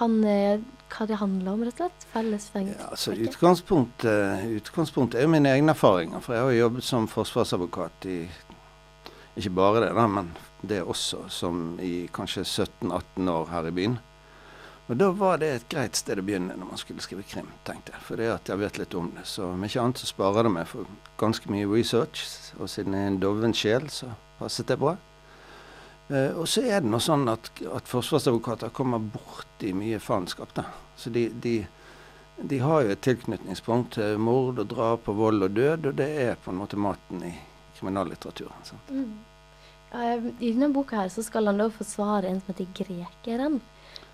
Han, 0.00 0.16
eh, 0.26 0.58
hva 0.90 1.06
det 1.06 1.20
handler 1.20 1.52
om, 1.52 1.62
rett 1.62 1.78
og 1.78 1.84
slett? 1.86 2.06
Felles 2.12 2.48
fengsel? 2.50 2.88
Altså, 2.90 3.14
utgangspunktet, 3.14 4.48
utgangspunktet 4.58 5.20
er 5.20 5.28
jo 5.28 5.30
mine 5.36 5.52
egne 5.54 5.70
erfaringer. 5.76 6.20
For 6.20 6.34
jeg 6.34 6.42
har 6.42 6.50
jo 6.56 6.58
jobbet 6.64 6.84
som 6.84 7.06
forsvarsadvokat 7.10 8.08
i 8.10 8.18
Ikke 9.38 9.50
bare 9.54 9.80
det, 9.86 9.94
da, 9.96 10.06
men 10.06 10.28
det 10.62 10.82
også, 10.82 11.24
som 11.28 11.78
i 11.82 12.08
kanskje 12.14 12.42
17-18 12.46 13.30
år 13.30 13.48
her 13.50 13.66
i 13.66 13.72
byen. 13.74 13.96
Og 14.84 14.98
da 15.00 15.08
var 15.16 15.38
det 15.40 15.48
et 15.48 15.68
greit 15.72 15.96
sted 15.96 16.20
å 16.20 16.24
begynne 16.26 16.58
når 16.58 16.68
man 16.68 16.80
skulle 16.80 17.00
skrive 17.00 17.24
krim, 17.24 17.48
tenkte 17.64 17.94
jeg. 17.94 18.04
For 18.04 18.20
det 18.20 18.28
at 18.34 18.50
jeg 18.50 18.60
vet 18.60 18.78
litt 18.82 18.96
om 18.98 19.08
det. 19.16 19.24
Så 19.30 19.46
om 19.54 19.64
ikke 19.64 19.80
annet 19.80 20.02
så 20.02 20.10
sparer 20.10 20.44
det 20.44 20.52
meg 20.58 20.68
for 20.68 20.90
ganske 21.20 21.48
mye 21.52 21.68
research. 21.70 22.26
Og 22.58 22.68
siden 22.68 22.96
jeg 22.96 23.06
er 23.06 23.12
en 23.14 23.20
doven 23.22 23.56
sjel, 23.56 23.88
så 23.88 24.12
passet 24.38 24.68
det 24.68 24.76
bra. 24.82 24.98
Eh, 26.08 26.36
og 26.36 26.44
så 26.50 26.66
er 26.68 26.84
det 26.84 26.90
nå 26.92 27.00
sånn 27.00 27.24
at, 27.32 27.48
at 27.64 27.88
forsvarsadvokater 27.88 28.74
kommer 28.76 29.00
borti 29.00 29.72
mye 29.76 30.00
faenskap, 30.02 30.52
da. 30.56 30.66
Så 31.00 31.10
de, 31.14 31.30
de, 31.32 31.54
de, 32.36 32.58
har 32.60 32.84
jo 32.84 32.92
et 32.92 33.04
tilknytningspunkt 33.04 33.96
til 33.96 34.20
mord 34.20 34.60
og 34.60 34.68
drap 34.68 35.08
og 35.08 35.16
vold 35.16 35.48
og 35.48 35.56
død, 35.56 35.88
og 35.90 35.96
det 36.00 36.10
er 36.26 36.36
på 36.44 36.52
en 36.52 36.60
måte 36.60 36.76
maten 36.76 37.24
i 37.24 37.32
kriminallitteraturen. 37.78 38.68
sant? 38.68 38.92
Mm. 38.92 39.14
Uh, 39.94 40.28
I 40.42 40.50
denne 40.50 40.68
boka 40.74 40.98
her 41.00 41.10
så 41.12 41.22
skal 41.24 41.48
han 41.48 41.60
da 41.62 41.70
forsvare 41.72 42.28
en 42.28 42.40
som 42.42 42.52
heter 42.52 42.68
Grekeren, 42.76 43.60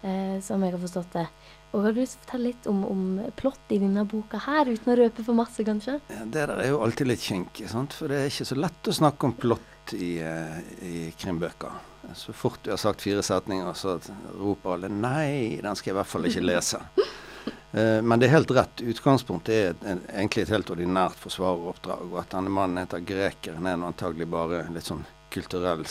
uh, 0.03 0.37
som 0.45 0.63
jeg 0.65 0.75
har 0.75 0.83
forstått 0.83 1.13
det. 1.17 1.27
Og 1.71 1.85
Har 1.85 1.95
du 1.95 2.01
lyst 2.01 2.17
til 2.17 2.21
å 2.21 2.25
fortelle 2.25 2.51
litt 2.51 2.67
om, 2.71 2.81
om 2.89 3.03
plott 3.39 3.75
i 3.75 3.79
denne 3.79 4.03
boka 4.09 4.41
her, 4.43 4.73
uten 4.73 4.91
å 4.91 4.97
røpe 4.99 5.23
for 5.27 5.39
masse, 5.39 5.63
kanskje? 5.67 6.01
Ja, 6.11 6.25
det 6.25 6.49
der 6.51 6.57
er 6.57 6.73
jo 6.73 6.81
alltid 6.83 7.13
litt 7.13 7.23
kinkig, 7.23 7.69
for 7.71 8.11
det 8.11 8.19
er 8.19 8.33
ikke 8.33 8.49
så 8.49 8.59
lett 8.59 8.91
å 8.91 8.97
snakke 8.97 9.29
om 9.29 9.37
plott 9.39 9.95
i, 9.95 10.17
uh, 10.19 10.59
i 10.83 11.13
krimbøker. 11.19 11.87
Så 12.17 12.35
fort 12.35 12.59
du 12.65 12.73
har 12.73 12.81
sagt 12.81 13.05
fire 13.05 13.23
setninger, 13.23 13.71
så 13.79 14.01
roper 14.41 14.75
alle 14.75 14.89
'nei, 14.91 15.61
den 15.63 15.77
skal 15.79 15.93
jeg 15.93 15.95
i 15.95 16.01
hvert 16.01 16.11
fall 16.11 16.27
ikke 16.27 16.43
lese'. 16.43 16.83
Uh, 17.71 18.03
men 18.09 18.19
det 18.19 18.27
er 18.27 18.35
helt 18.35 18.51
rett. 18.57 18.83
Utgangspunktet 18.83 19.55
er 19.55 19.71
et, 19.71 19.87
en, 19.87 20.03
egentlig 20.11 20.49
et 20.49 20.55
helt 20.57 20.75
ordinært 20.75 21.23
forsvareroppdrag. 21.23 22.09
Og 22.11 22.19
at 22.25 22.35
denne 22.35 22.51
mannen 22.51 22.83
heter 22.83 23.05
grekeren, 23.07 23.67
er 23.67 23.79
antagelig 23.79 24.27
bare 24.33 24.65
litt 24.75 24.91
sånn 24.91 25.07
kulturell 25.31 25.87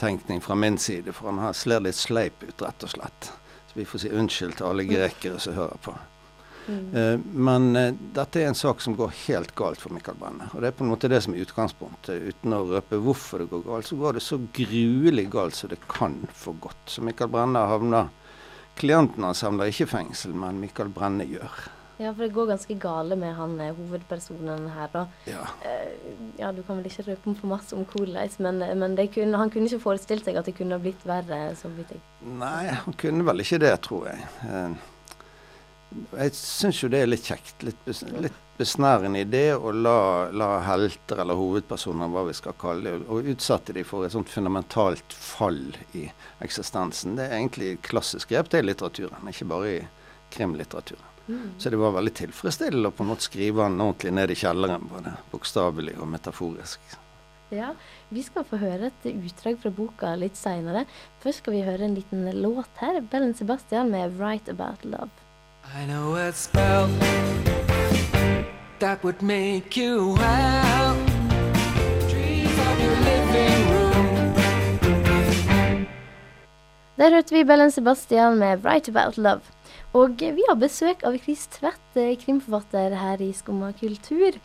stereotypi-tenkning 0.00 0.40
fra 0.40 0.54
min 0.54 0.78
side. 0.78 1.12
For 1.12 1.30
han 1.30 1.54
ser 1.54 1.80
litt 1.80 1.96
sleip 1.96 2.42
ut, 2.42 2.62
rett 2.62 2.82
og 2.82 2.90
slett. 2.90 3.32
Så 3.66 3.78
vi 3.78 3.84
får 3.84 3.98
si 3.98 4.10
unnskyld 4.10 4.56
til 4.56 4.66
alle 4.66 4.84
grekere 4.84 5.38
som 5.38 5.54
hører 5.54 5.78
på. 5.82 5.94
Mm. 6.68 6.94
Uh, 6.94 7.20
men 7.34 7.76
uh, 7.76 7.94
dette 8.14 8.40
er 8.40 8.48
en 8.48 8.54
sak 8.54 8.80
som 8.80 8.94
går 8.94 9.12
helt 9.26 9.54
galt 9.54 9.80
for 9.80 9.92
Michael 9.92 10.18
Brenne. 10.18 10.50
Og 10.54 10.60
det 10.60 10.70
er 10.70 10.76
på 10.76 10.84
en 10.84 10.90
måte 10.92 11.08
det 11.08 11.22
som 11.22 11.34
er 11.34 11.44
utgangspunktet. 11.44 12.22
Uten 12.30 12.54
å 12.54 12.64
røpe 12.68 13.00
hvorfor 13.00 13.42
det 13.42 13.50
går 13.50 13.64
galt, 13.66 13.88
så 13.88 13.98
går 13.98 14.16
det 14.16 14.24
så 14.24 14.38
gruelig 14.54 15.26
galt 15.30 15.58
som 15.58 15.70
det 15.72 15.80
kan 15.88 16.20
for 16.34 16.58
godt. 16.60 16.82
Så 16.86 17.04
Michael 17.04 17.32
Brenne 17.32 17.66
havner 17.66 18.16
Klienten 18.80 19.26
hans 19.26 19.42
havner 19.44 19.68
ikke 19.68 19.84
i 19.84 19.90
fengsel, 19.90 20.32
men 20.32 20.56
Michael 20.62 20.88
Brenne 20.94 21.26
gjør. 21.28 21.66
Ja, 22.00 22.14
for 22.14 22.24
det 22.24 22.32
går 22.32 22.46
ganske 22.48 22.74
gale 22.80 23.16
med 23.20 23.34
han 23.36 23.58
eh, 23.60 23.74
hovedpersonen 23.76 24.70
her, 24.72 24.88
da. 24.94 25.02
Ja. 25.28 25.42
Eh, 25.68 25.90
ja, 26.40 26.48
du 26.56 26.62
kan 26.64 26.78
vel 26.80 26.88
ikke 26.88 27.04
røpe 27.10 27.28
om 27.28 27.36
for 27.36 27.50
masse 27.52 27.76
om 27.76 27.84
hvordan, 27.84 28.36
men, 28.46 28.62
men 28.80 28.96
kunne, 29.12 29.36
han 29.36 29.52
kunne 29.52 29.68
ikke 29.68 29.82
forestilt 29.82 30.24
seg 30.24 30.38
at 30.40 30.48
det 30.48 30.56
kunne 30.56 30.80
blitt 30.80 31.04
verre? 31.04 31.42
så 31.60 31.68
vidt 31.74 31.92
jeg. 31.92 32.00
Nei, 32.40 32.70
han 32.72 32.96
kunne 32.96 33.26
vel 33.28 33.44
ikke 33.44 33.60
det, 33.60 33.74
tror 33.84 34.08
jeg. 34.08 34.30
Eh, 34.48 34.78
jeg 35.90 36.32
syns 36.38 36.80
jo 36.80 36.88
det 36.88 37.02
er 37.02 37.10
litt 37.10 37.26
kjekt. 37.26 37.66
Litt, 37.66 37.84
bes, 37.84 38.00
litt 38.22 38.40
besnærende 38.56 39.24
idé 39.26 39.44
å 39.56 39.72
la, 39.74 40.30
la, 40.32 40.50
helter 40.64 41.20
eller 41.20 41.36
hovedpersoner, 41.36 42.08
hva 42.12 42.24
vi 42.30 42.36
skal 42.38 42.56
kalle 42.60 42.94
det, 42.94 43.06
og 43.10 43.28
utsette 43.34 43.76
dem 43.76 43.88
for 43.88 44.06
et 44.06 44.14
sånt 44.14 44.32
fundamentalt 44.32 45.16
fall 45.16 45.62
i 45.98 46.06
eksistensen. 46.44 47.18
Det 47.18 47.28
er 47.28 47.38
egentlig 47.42 47.76
klassisk 47.84 48.32
grep 48.32 48.52
til 48.52 48.68
litteraturen, 48.68 49.32
ikke 49.32 49.50
bare 49.52 49.72
i 49.74 49.80
krimlitteraturen. 50.32 51.09
Mm. 51.26 51.52
Så 51.58 51.70
det 51.70 51.78
var 51.78 51.94
veldig 51.94 52.14
tilfredsstillende 52.14 52.90
å 52.90 52.96
på 52.96 53.04
en 53.04 53.12
måte 53.12 53.28
skrive 53.28 53.66
den 53.68 53.80
ordentlig 53.80 54.12
ned 54.16 54.32
i 54.32 54.38
kjelleren, 54.40 54.88
både 54.90 55.14
bokstavelig 55.30 55.94
og 56.00 56.08
metaforisk. 56.10 56.80
Ja, 57.50 57.72
vi 58.14 58.22
skal 58.22 58.44
få 58.46 58.60
høre 58.62 58.92
et 58.92 59.06
utdrag 59.10 59.56
fra 59.58 59.72
boka 59.74 60.12
litt 60.18 60.38
seinere. 60.38 60.84
Først 61.22 61.42
skal 61.42 61.56
vi 61.56 61.64
høre 61.66 61.82
en 61.88 61.96
liten 61.98 62.28
låt 62.38 62.70
her. 62.78 63.00
Bellen 63.02 63.34
Sebastian 63.34 63.90
med 63.90 64.14
'Write 64.14 64.50
About 64.54 64.84
Love'. 64.86 65.10
I 65.74 65.84
know 65.86 66.14
a 66.14 66.32
spell 66.32 66.88
that 68.78 69.02
would 69.02 69.20
make 69.22 69.76
you 69.76 70.14
well. 70.14 70.94
Dreams 72.06 72.58
of 72.68 72.76
your 72.84 72.96
living 73.10 73.62
room. 73.72 74.30
Der 76.98 77.10
hørte 77.10 77.34
vi 77.34 77.44
Bellen 77.44 77.70
Sebastian 77.70 78.38
med 78.38 78.58
'Write 78.64 78.90
About 78.90 79.18
Love'. 79.18 79.59
Og 79.98 80.20
vi 80.22 80.44
har 80.46 80.58
besøk 80.58 81.00
av 81.06 81.16
Chris 81.18 81.48
Tvedt, 81.50 81.96
eh, 81.98 82.12
krimforfatter 82.18 82.94
her 82.94 83.22
i 83.24 83.32
Skumma 83.34 83.72
kultur. 83.74 84.36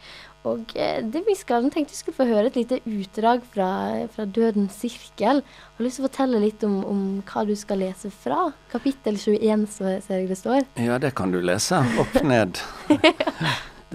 Og 0.46 0.74
eh, 0.78 1.04
det 1.06 1.22
vi 1.28 1.36
skal, 1.38 1.68
tenkte 1.74 1.94
vi 1.94 2.00
skulle 2.00 2.18
få 2.18 2.28
høre 2.30 2.50
et 2.50 2.58
lite 2.58 2.80
utdrag 2.86 3.46
fra, 3.54 3.70
fra 4.14 4.26
'Dødens 4.26 4.78
sirkel'. 4.82 5.42
Jeg 5.42 5.78
Har 5.78 5.86
lyst 5.86 6.02
til 6.02 6.06
å 6.06 6.10
fortelle 6.10 6.42
litt 6.42 6.66
om, 6.66 6.80
om, 6.86 7.06
hva 7.30 7.46
du 7.46 7.54
skal 7.58 7.82
lese 7.82 8.10
fra? 8.10 8.50
Kapittel 8.74 9.18
21, 9.22 9.68
så 9.70 9.96
ser 10.02 10.24
jeg 10.24 10.34
det 10.34 10.40
står. 10.42 10.66
Ja, 10.82 10.98
det 10.98 11.14
kan 11.18 11.34
du 11.34 11.40
lese. 11.42 11.82
Opp 12.02 12.22
ned. 12.24 12.62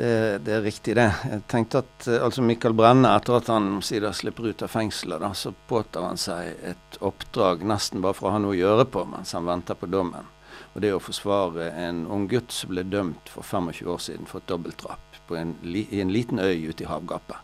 Det, 0.01 0.39
det, 0.47 0.53
er 0.55 0.63
riktig, 0.65 0.95
det. 0.97 1.11
Jeg 1.29 1.43
tenkte 1.51 1.83
at 1.83 2.07
uh, 2.09 2.23
altså 2.25 2.41
Michael 2.47 2.73
Brenne, 2.79 3.11
etter 3.19 3.35
at 3.37 3.51
han 3.53 3.67
omsider 3.75 4.15
slipper 4.17 4.47
ut 4.49 4.63
av 4.65 4.71
fengselet, 4.73 5.21
da, 5.21 5.29
så 5.37 5.51
påtar 5.69 6.07
han 6.07 6.17
seg 6.17 6.55
et 6.71 6.97
oppdrag 7.05 7.67
nesten 7.69 8.01
bare 8.01 8.17
for 8.17 8.31
å 8.31 8.33
ha 8.33 8.41
noe 8.41 8.55
å 8.55 8.57
gjøre 8.57 8.87
på 8.89 9.03
mens 9.11 9.35
han 9.37 9.51
venter 9.51 9.77
på 9.77 9.91
dommen. 9.91 10.31
Og 10.75 10.83
det 10.85 10.93
å 10.95 11.03
forsvare 11.03 11.71
en 11.83 12.05
ung 12.07 12.29
gutt 12.31 12.53
som 12.55 12.71
ble 12.71 12.85
dømt 12.87 13.31
for 13.33 13.47
25 13.47 13.89
år 13.91 14.03
siden 14.03 14.29
for 14.31 14.43
et 14.43 14.51
dobbeltdrap 14.51 15.11
i 15.31 16.01
en 16.03 16.11
liten 16.11 16.39
øy 16.43 16.71
ute 16.71 16.85
i 16.85 16.91
havgapet. 16.91 17.37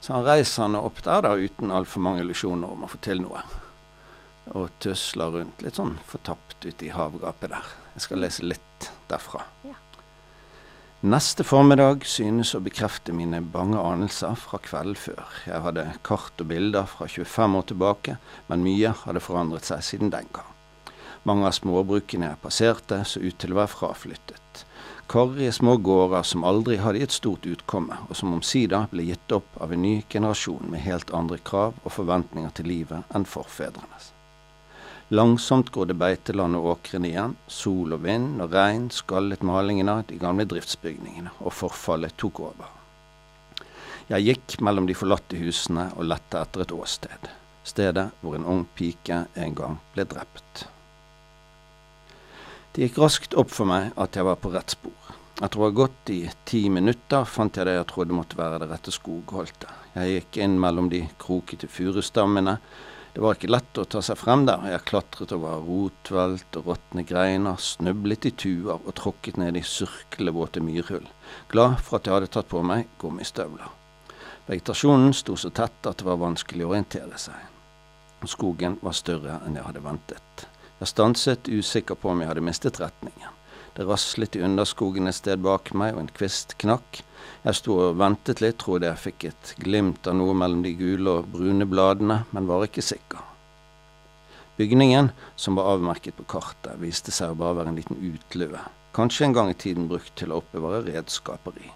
Så 0.00 0.14
han 0.14 0.24
reiser 0.24 0.62
han 0.62 0.78
opp 0.78 1.02
der 1.04 1.26
da 1.26 1.34
uten 1.36 1.72
altfor 1.72 2.04
mange 2.04 2.22
illusjoner 2.24 2.72
om 2.72 2.86
å 2.86 2.88
få 2.88 3.00
til 3.04 3.20
noe. 3.20 3.42
Og 4.56 4.72
tøsler 4.80 5.34
rundt 5.34 5.60
litt 5.64 5.76
sånn 5.76 5.98
fortapt 6.08 6.64
ute 6.64 6.88
i 6.88 6.94
havgapet 6.94 7.52
der. 7.52 7.68
Jeg 7.94 8.06
skal 8.06 8.24
lese 8.24 8.46
litt 8.48 8.88
derfra. 9.12 9.44
Ja. 9.68 9.76
Neste 11.00 11.44
formiddag 11.48 12.04
synes 12.08 12.54
å 12.56 12.62
bekrefte 12.64 13.12
mine 13.16 13.38
bange 13.40 13.80
anelser 13.80 14.34
fra 14.36 14.60
kvelden 14.60 14.98
før. 15.00 15.28
Jeg 15.48 15.64
hadde 15.64 15.86
kart 16.04 16.40
og 16.40 16.50
bilder 16.50 16.88
fra 16.88 17.08
25 17.08 17.60
år 17.60 17.68
tilbake, 17.70 18.16
men 18.48 18.64
mye 18.64 18.92
hadde 19.04 19.22
forandret 19.24 19.68
seg 19.68 19.84
siden 19.84 20.12
den 20.12 20.28
gang. 20.32 20.59
Mange 21.28 21.48
av 21.50 21.52
småbrukene 21.52 22.30
er 22.32 22.38
passerte, 22.40 23.02
så 23.04 23.20
ut 23.20 23.36
til 23.42 23.52
å 23.52 23.60
være 23.60 23.72
fraflyttet. 23.74 24.62
Karrige 25.10 25.52
små 25.52 25.74
gårder 25.76 26.22
som 26.24 26.46
aldri 26.48 26.78
hadde 26.80 27.02
gitt 27.02 27.16
stort 27.16 27.48
utkomme, 27.50 27.98
og 28.08 28.16
som 28.16 28.32
omsider 28.36 28.86
ble 28.92 29.08
gitt 29.10 29.34
opp 29.36 29.58
av 29.60 29.74
en 29.74 29.82
ny 29.82 29.98
generasjon 30.08 30.70
med 30.72 30.84
helt 30.86 31.12
andre 31.12 31.40
krav 31.50 31.76
og 31.82 31.92
forventninger 31.92 32.54
til 32.56 32.70
livet 32.70 33.12
enn 33.12 33.28
forfedrenes. 33.28 34.12
Langsomt 35.10 35.72
går 35.74 35.90
det 35.90 35.98
beiteland 35.98 36.54
og 36.54 36.70
åkrene 36.76 37.10
igjen, 37.10 37.36
sol 37.50 37.96
og 37.98 38.04
vind 38.06 38.40
og 38.40 38.54
regn 38.54 38.88
skallet 38.94 39.42
malingen 39.42 39.90
av 39.90 40.04
de 40.06 40.20
gamle 40.22 40.46
driftsbygningene, 40.46 41.34
og 41.42 41.56
forfallet 41.58 42.14
tok 42.16 42.44
over. 42.46 42.70
Jeg 44.08 44.30
gikk 44.30 44.60
mellom 44.62 44.86
de 44.86 44.96
forlatte 44.96 45.36
husene 45.42 45.90
og 45.96 46.06
lette 46.06 46.38
etter 46.38 46.64
et 46.64 46.72
åsted, 46.74 47.32
stedet 47.66 48.12
hvor 48.22 48.38
en 48.38 48.46
ung 48.46 48.68
pike 48.78 49.24
en 49.34 49.58
gang 49.58 49.82
ble 49.92 50.06
drept. 50.06 50.70
Det 52.70 52.84
gikk 52.86 53.00
raskt 53.02 53.34
opp 53.34 53.50
for 53.50 53.66
meg 53.66 53.88
at 53.98 54.14
jeg 54.14 54.26
var 54.28 54.36
på 54.38 54.52
rett 54.54 54.76
spor. 54.76 55.14
Etter 55.42 55.58
å 55.58 55.64
ha 55.64 55.72
gått 55.74 56.10
i 56.14 56.20
ti 56.46 56.60
minutter 56.70 57.24
fant 57.26 57.56
jeg 57.56 57.66
det 57.66 57.72
jeg 57.74 57.86
trodde 57.90 58.14
måtte 58.14 58.38
være 58.38 58.60
det 58.62 58.68
rette 58.70 58.92
skogholtet. 58.94 59.72
Jeg 59.96 60.12
gikk 60.12 60.38
inn 60.44 60.54
mellom 60.62 60.90
de 60.92 61.00
krokete 61.18 61.66
furustammene. 61.66 62.58
Det 63.10 63.24
var 63.24 63.34
ikke 63.34 63.50
lett 63.50 63.80
å 63.80 63.86
ta 63.90 64.02
seg 64.06 64.20
frem 64.20 64.44
der. 64.46 64.68
Jeg 64.70 64.84
klatret 64.86 65.34
over 65.34 65.64
rotvelt 65.66 66.60
og 66.60 66.70
råtne 66.70 67.02
greiner, 67.08 67.58
snublet 67.58 68.28
i 68.30 68.34
tuer 68.44 68.76
og 68.76 68.94
tråkket 69.00 69.40
ned 69.42 69.58
i 69.58 69.64
surklevåte 69.66 70.62
myrhull, 70.62 71.08
glad 71.50 71.80
for 71.82 71.98
at 71.98 72.06
jeg 72.06 72.18
hadde 72.20 72.30
tatt 72.36 72.52
på 72.52 72.62
meg 72.62 72.86
gummistøvler. 73.02 73.74
Vegetasjonen 74.46 75.10
sto 75.16 75.34
så 75.34 75.50
tett 75.50 75.90
at 75.90 75.98
det 75.98 76.06
var 76.06 76.22
vanskelig 76.22 76.68
å 76.68 76.70
orientere 76.76 77.18
seg. 77.18 77.50
Skogen 78.30 78.78
var 78.84 78.94
større 78.94 79.40
enn 79.42 79.58
jeg 79.58 79.66
hadde 79.66 79.82
ventet. 79.88 80.49
Jeg 80.80 80.88
stanset, 80.88 81.48
usikker 81.52 81.98
på 82.00 82.08
om 82.08 82.22
jeg 82.22 82.30
hadde 82.30 82.44
mistet 82.44 82.80
retningen. 82.80 83.36
Det 83.76 83.84
raslet 83.84 84.36
i 84.36 84.42
underskogen 84.42 85.10
et 85.10 85.18
sted 85.18 85.42
bak 85.44 85.74
meg, 85.76 85.92
og 85.94 86.06
en 86.06 86.12
kvist 86.16 86.56
knakk. 86.62 87.02
Jeg 87.44 87.58
sto 87.58 87.76
og 87.84 87.98
ventet 88.00 88.40
litt, 88.40 88.56
trodde 88.62 88.88
jeg 88.88 89.02
fikk 89.02 89.26
et 89.28 89.52
glimt 89.60 90.08
av 90.08 90.16
noe 90.16 90.32
mellom 90.36 90.64
de 90.64 90.72
gule 90.78 91.18
og 91.20 91.28
brune 91.34 91.68
bladene, 91.68 92.22
men 92.32 92.48
var 92.48 92.64
ikke 92.64 92.84
sikker. 92.84 93.26
Bygningen, 94.56 95.12
som 95.36 95.60
var 95.60 95.70
avmerket 95.74 96.16
på 96.16 96.26
kartet, 96.32 96.80
viste 96.80 97.12
seg 97.12 97.32
å 97.32 97.38
bare 97.40 97.60
være 97.60 97.72
en 97.74 97.78
liten 97.80 98.00
utlue, 98.10 98.64
kanskje 98.96 99.28
en 99.28 99.36
gang 99.36 99.52
i 99.52 99.60
tiden 99.60 99.88
brukt 99.88 100.12
til 100.20 100.32
å 100.32 100.40
oppbevare 100.40 100.82
redskaper 100.88 101.60
i. 101.60 101.70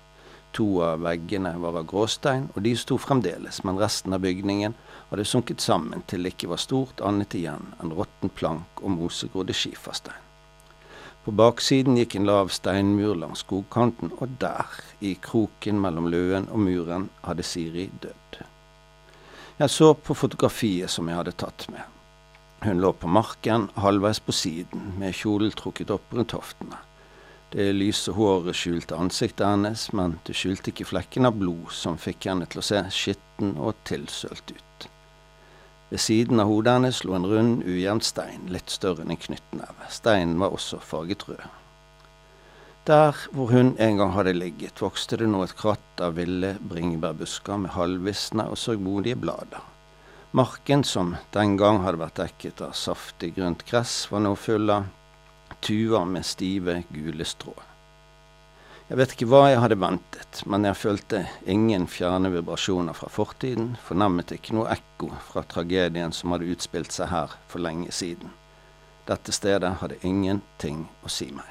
To 0.54 0.66
av 0.86 1.00
veggene 1.02 1.56
var 1.58 1.80
av 1.80 1.86
gråstein, 1.90 2.44
og 2.54 2.62
de 2.62 2.74
sto 2.78 2.98
fremdeles, 3.00 3.64
men 3.66 3.78
resten 3.80 4.14
av 4.14 4.22
bygningen 4.22 4.76
hadde 5.10 5.26
sunket 5.26 5.64
sammen 5.64 6.04
til 6.06 6.22
det 6.22 6.36
ikke 6.36 6.52
var 6.52 6.62
stort 6.62 7.02
annet 7.02 7.34
igjen 7.34 7.72
enn 7.82 7.94
råtten 7.98 8.30
plank 8.30 8.82
og 8.82 8.94
mosegrodde 8.94 9.56
skiferstein. 9.56 10.20
På 11.24 11.32
baksiden 11.32 11.96
gikk 11.96 12.18
en 12.18 12.28
lav 12.28 12.52
steinmur 12.52 13.16
langs 13.16 13.42
skogkanten, 13.42 14.12
og 14.20 14.36
der, 14.38 14.68
i 15.00 15.14
kroken 15.16 15.80
mellom 15.80 16.10
løen 16.12 16.50
og 16.52 16.60
muren, 16.66 17.08
hadde 17.24 17.46
Siri 17.48 17.88
dødd. 18.02 18.42
Jeg 19.58 19.70
så 19.70 19.94
på 19.94 20.14
fotografiet 20.18 20.92
som 20.92 21.08
jeg 21.08 21.16
hadde 21.16 21.34
tatt 21.40 21.66
med. 21.72 21.82
Hun 22.64 22.82
lå 22.82 22.92
på 22.92 23.08
marken, 23.08 23.70
halvveis 23.80 24.20
på 24.20 24.34
siden, 24.36 24.92
med 25.00 25.16
kjolen 25.16 25.54
trukket 25.56 25.90
opp 25.94 26.12
rundt 26.12 26.36
hoftene. 26.36 26.78
Det 27.54 27.68
lyse 27.70 28.10
håret 28.10 28.56
skjulte 28.58 28.96
ansiktet 28.98 29.46
hennes, 29.46 29.84
men 29.94 30.16
det 30.26 30.34
skjulte 30.34 30.72
ikke 30.72 30.88
flekken 30.90 31.28
av 31.28 31.36
blod 31.38 31.68
som 31.70 31.94
fikk 32.02 32.26
henne 32.26 32.48
til 32.50 32.58
å 32.58 32.64
se 32.66 32.80
skitten 32.90 33.52
og 33.62 33.76
tilsølt 33.86 34.50
ut. 34.50 34.86
Ved 35.92 36.02
siden 36.02 36.42
av 36.42 36.50
hodet 36.50 36.72
hennes 36.74 36.98
lå 37.06 37.14
en 37.14 37.28
rund, 37.30 37.60
ujevn 37.62 38.02
stein, 38.02 38.48
litt 38.50 38.74
større 38.74 39.04
enn 39.04 39.14
en 39.14 39.20
knyttneve. 39.22 39.86
Steinen 39.86 40.40
var 40.42 40.56
også 40.56 40.80
farget 40.82 41.22
rød. 41.28 41.44
Der 42.90 43.22
hvor 43.30 43.54
hun 43.54 43.70
en 43.78 44.02
gang 44.02 44.10
hadde 44.16 44.34
ligget, 44.34 44.82
vokste 44.82 45.20
det 45.22 45.30
nå 45.30 45.44
et 45.46 45.54
kratt 45.54 46.02
av 46.02 46.18
ville 46.18 46.56
bringebærbusker 46.58 47.62
med 47.62 47.76
halvvisne 47.76 48.48
og 48.50 48.58
sørgmodige 48.58 49.20
blader. 49.22 49.62
Marken, 50.34 50.82
som 50.82 51.14
den 51.38 51.54
gang 51.54 51.84
hadde 51.86 52.02
vært 52.02 52.18
dekket 52.18 52.66
av 52.66 52.74
saftig 52.74 53.36
grønt 53.38 53.62
gress, 53.70 54.08
var 54.10 54.26
nå 54.26 54.34
full 54.34 54.74
av 54.74 54.90
tuer 55.60 56.04
med 56.04 56.26
stive, 56.26 56.82
gule 56.90 57.24
strå. 57.24 57.54
Jeg 58.84 58.98
vet 59.00 59.14
ikke 59.14 59.30
hva 59.32 59.46
jeg 59.48 59.60
hadde 59.62 59.80
ventet, 59.80 60.42
men 60.44 60.66
jeg 60.68 60.76
følte 60.76 61.22
ingen 61.48 61.86
fjerne 61.88 62.28
vibrasjoner 62.34 62.92
fra 62.92 63.08
fortiden, 63.08 63.78
fornemmet 63.80 64.34
ikke 64.36 64.52
noe 64.58 64.74
ekko 64.74 65.08
fra 65.30 65.40
tragedien 65.48 66.12
som 66.12 66.34
hadde 66.34 66.50
utspilt 66.52 66.92
seg 66.92 67.08
her 67.08 67.32
for 67.48 67.64
lenge 67.64 67.88
siden. 67.96 68.34
Dette 69.08 69.32
stedet 69.32 69.78
hadde 69.80 70.00
ingenting 70.04 70.84
å 71.04 71.12
si 71.12 71.30
meg. 71.32 71.48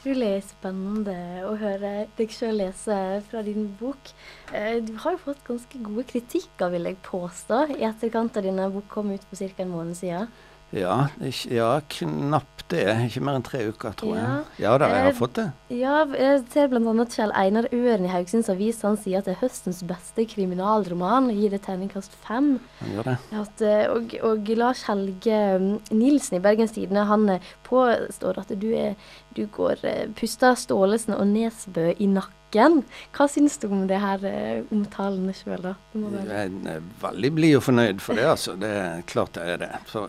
Utrolig 0.00 0.38
spennende 0.46 1.14
å 1.44 1.56
høre 1.60 2.06
deg 2.16 2.30
sjøl 2.32 2.56
lese 2.62 2.94
fra 3.26 3.42
din 3.44 3.66
bok. 3.80 4.12
Eh, 4.54 4.78
Du 4.80 4.94
har 5.02 5.12
jo 5.12 5.24
fått 5.26 5.42
ganske 5.44 5.82
gode 5.84 6.06
kritikker, 6.08 6.70
vil 6.70 6.88
jeg 6.88 7.02
påstå, 7.02 7.76
i 7.76 7.84
etterkant 7.84 8.38
av 8.38 8.46
denne 8.46 8.70
bok 8.72 8.88
kom 8.88 9.10
ut 9.10 9.26
for 9.28 9.36
ca. 9.36 9.62
en 9.62 9.74
måned 9.74 9.96
siden. 9.98 10.30
Ja, 10.72 11.08
ja, 11.50 11.80
knapt 11.90 12.68
det. 12.70 12.84
Ikke 13.08 13.20
mer 13.26 13.34
enn 13.40 13.42
tre 13.42 13.64
uker, 13.72 13.90
tror 13.98 14.12
Ja. 14.14 14.20
jeg. 14.22 14.44
Ja 14.62 14.76
da, 14.78 14.86
jeg 14.86 15.02
har 15.02 15.10
Eh, 15.10 15.16
fått 15.18 15.32
det. 15.34 15.52
Ja, 15.74 16.04
jeg 16.06 16.44
ser 16.52 16.68
bl.a. 16.68 17.04
Kjell 17.10 17.32
Einar 17.34 17.66
Øren 17.72 18.04
i 18.04 18.08
Haugesunds 18.12 18.48
Avis. 18.48 18.82
Han 18.82 18.96
sier 18.96 19.18
at 19.18 19.24
det 19.24 19.34
er 19.36 19.40
høstens 19.48 19.82
beste 19.82 20.24
kriminalroman. 20.30 21.26
og 21.30 21.34
Gir 21.34 21.50
det 21.50 21.62
terningkast 21.62 22.12
fem. 22.22 22.60
Han 22.78 22.90
gjør 22.94 23.02
det. 23.08 23.16
At, 23.32 23.62
eh, 23.62 23.86
og, 23.90 24.14
og 24.22 24.48
Lars 24.56 24.84
Helge 24.86 25.58
mm, 25.58 25.80
Nilsen 25.90 26.36
i 26.38 26.40
Bergens 26.40 26.70
Tidende 26.72 27.04
han 27.04 27.28
eh, 27.28 27.40
påstår 27.66 28.38
at 28.38 28.54
du, 28.60 28.70
er, 28.72 28.94
du 29.34 29.46
går 29.46 29.82
puster 30.14 30.54
Staalesen 30.54 31.14
og 31.18 31.26
Nesbø 31.26 31.94
i 31.98 32.06
nakken. 32.06 32.84
Hva 33.14 33.26
syns 33.30 33.58
du 33.58 33.66
om 33.70 33.88
det 33.88 33.98
her 34.02 34.62
omtalene 34.70 35.34
sjøl, 35.34 35.60
da? 35.62 35.74
Du 35.92 35.98
må 35.98 36.10
være- 36.10 36.28
Jeg 36.46 36.76
er 36.76 36.80
veldig 37.02 37.34
blid 37.34 37.56
og 37.56 37.62
fornøyd 37.62 38.00
for 38.00 38.14
det, 38.14 38.24
altså. 38.24 38.54
Det 38.58 38.70
er 38.70 39.02
klart 39.06 39.34
jeg 39.34 39.48
er 39.48 39.56
det. 39.58 39.70
For 39.86 40.08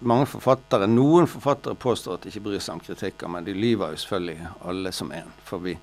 mange 0.00 0.26
forfattere, 0.30 0.86
Noen 0.86 1.26
forfattere 1.26 1.74
påstår 1.74 2.14
at 2.14 2.22
de 2.22 2.30
ikke 2.32 2.44
bryr 2.44 2.60
seg 2.62 2.74
om 2.76 2.80
kritikker, 2.84 3.28
men 3.28 3.44
de 3.44 3.54
lyver 3.56 3.92
jo 3.94 4.00
selvfølgelig 4.04 4.48
alle 4.70 4.92
som 4.94 5.12
en. 5.12 5.32
For 5.44 5.58
vi, 5.64 5.74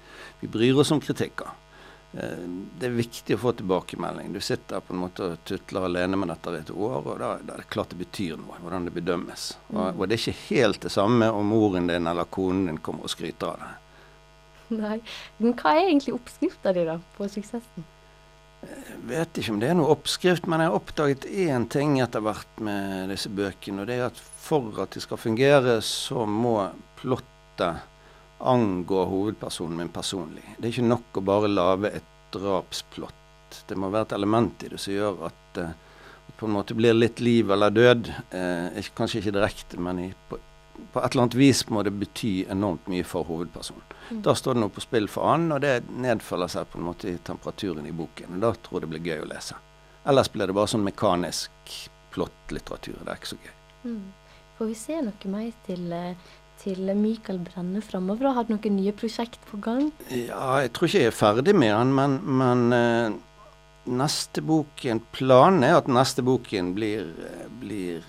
vi 0.42 0.48
bryr 0.48 0.80
oss 0.80 0.92
om 0.96 1.02
kritikker. 1.04 1.50
Eh, 2.16 2.46
Det 2.80 2.88
er 2.88 2.96
viktig 2.96 3.36
å 3.36 3.42
få 3.42 3.52
tilbakemelding. 3.60 4.34
Du 4.34 4.40
sitter 4.40 4.80
på 4.80 4.94
en 4.94 5.02
måte 5.04 5.32
og 5.34 5.38
tutler 5.46 5.86
alene 5.90 6.16
med 6.18 6.30
dette 6.32 6.54
i 6.56 6.62
et 6.62 6.72
år, 6.72 7.02
og 7.06 7.20
da, 7.20 7.34
da 7.44 7.54
er 7.58 7.64
det 7.64 7.70
klart 7.70 7.90
det 7.92 8.00
betyr 8.06 8.38
noe, 8.40 8.60
hvordan 8.64 8.86
det 8.88 8.94
bedømmes. 8.96 9.50
Og, 9.74 9.82
Mm. 9.94 10.00
og 10.00 10.08
det 10.08 10.16
er 10.20 10.24
ikke 10.32 10.56
helt 10.56 10.80
det 10.82 10.92
samme 10.92 11.28
om 11.32 11.46
moren 11.52 11.88
din 11.88 12.08
eller 12.08 12.26
konen 12.26 12.66
din 12.68 12.78
kommer 12.78 13.04
og 13.04 13.10
skryter 13.12 13.48
av 13.52 13.60
det. 13.60 13.74
Nei. 14.80 15.02
Men 15.40 15.54
hva 15.54 15.76
er 15.76 15.90
egentlig 15.92 16.16
oppskrifta 16.16 16.72
di, 16.74 16.86
da, 16.86 16.98
på 17.18 17.28
suksessen? 17.30 17.84
Jeg 18.66 19.02
vet 19.10 19.38
ikke 19.38 19.54
om 19.54 19.60
det 19.62 19.68
er 19.70 19.76
noe 19.78 19.94
oppskrift, 19.94 20.48
men 20.50 20.64
jeg 20.64 20.72
har 20.72 20.78
oppdaget 20.80 21.28
én 21.30 21.68
ting 21.70 22.00
etter 22.02 22.24
hvert 22.26 22.62
med 22.64 23.12
disse 23.14 23.30
bøkene. 23.30 23.84
Og 23.84 23.90
det 23.90 24.00
er 24.00 24.08
at 24.08 24.22
for 24.46 24.82
at 24.82 24.96
de 24.96 25.04
skal 25.04 25.22
fungere, 25.22 25.78
så 25.86 26.26
må 26.30 26.58
plottet 27.00 27.84
angå 28.46 29.06
hovedpersonen 29.10 29.78
min 29.78 29.94
personlig. 29.94 30.44
Det 30.58 30.68
er 30.68 30.74
ikke 30.74 30.90
nok 30.90 31.20
å 31.20 31.26
bare 31.26 31.52
lage 31.52 31.94
et 32.00 32.12
drapsplott. 32.36 33.62
Det 33.70 33.78
må 33.80 33.90
være 33.94 34.10
et 34.10 34.18
element 34.18 34.66
i 34.66 34.72
det 34.74 34.82
som 34.82 34.94
gjør 34.94 35.22
at 35.30 35.62
eh, 35.62 35.76
det 36.26 36.36
på 36.40 36.50
en 36.50 36.56
måte 36.58 36.76
blir 36.78 36.98
litt 36.98 37.22
liv 37.24 37.52
eller 37.54 37.74
død. 37.74 38.12
Eh, 38.36 38.90
kanskje 38.98 39.22
ikke 39.22 39.36
direkte, 39.38 39.80
men 39.82 40.02
i, 40.08 40.10
på, 40.30 40.40
på 40.94 41.02
et 41.02 41.12
eller 41.12 41.26
annet 41.26 41.38
vis 41.40 41.64
må 41.70 41.84
det 41.84 41.94
bety 42.00 42.46
enormt 42.52 42.88
mye 42.92 43.04
for 43.08 43.28
hovedpersonen. 43.28 43.84
Mm. 44.10 44.22
Da 44.28 44.36
står 44.38 44.56
det 44.56 44.62
noe 44.64 44.74
på 44.74 44.84
spill 44.84 45.08
for 45.12 45.32
han, 45.32 45.50
og 45.52 45.64
det 45.66 45.80
nedfølger 45.90 46.52
seg 46.52 46.70
på 46.72 46.80
en 46.80 46.88
måte 46.88 47.10
i 47.12 47.18
temperaturen 47.18 47.88
i 47.90 47.96
boken. 47.96 48.38
og 48.38 48.46
Da 48.46 48.54
tror 48.56 48.80
jeg 48.80 48.86
det 48.86 48.92
blir 48.94 49.10
gøy 49.12 49.26
å 49.26 49.32
lese. 49.34 49.58
Ellers 50.06 50.30
blir 50.32 50.48
det 50.48 50.56
bare 50.56 50.70
sånn 50.70 50.86
mekanisk 50.86 51.76
plottlitteratur. 52.14 53.02
Det 53.02 53.12
er 53.12 53.20
ikke 53.20 53.34
så 53.34 53.42
gøy. 53.42 53.54
Mm. 53.86 54.02
Får 54.58 54.72
vi 54.72 54.76
se 54.80 55.02
noe 55.04 55.32
mer 55.34 55.52
til, 55.66 55.86
eh, 55.92 56.32
til 56.62 56.92
Mikael 56.96 57.42
Brenne 57.44 57.82
framover? 57.84 58.32
Har 58.34 58.46
du 58.46 58.54
noen 58.54 58.78
nye 58.78 58.94
prosjekt 58.96 59.42
på 59.50 59.60
gang? 59.60 59.92
Ja, 60.10 60.62
jeg 60.64 60.72
tror 60.74 60.88
ikke 60.88 61.02
jeg 61.02 61.12
er 61.12 61.18
ferdig 61.18 61.56
med 61.56 61.74
han, 61.74 61.92
men, 61.98 62.22
men 62.24 62.64
eh, 62.78 63.18
neste 63.86 64.42
boken 64.46 65.04
Planen 65.12 65.66
er 65.66 65.76
at 65.82 65.92
neste 65.92 66.24
boken 66.24 66.74
blir, 66.78 67.12
eh, 67.26 67.46
blir 67.60 68.08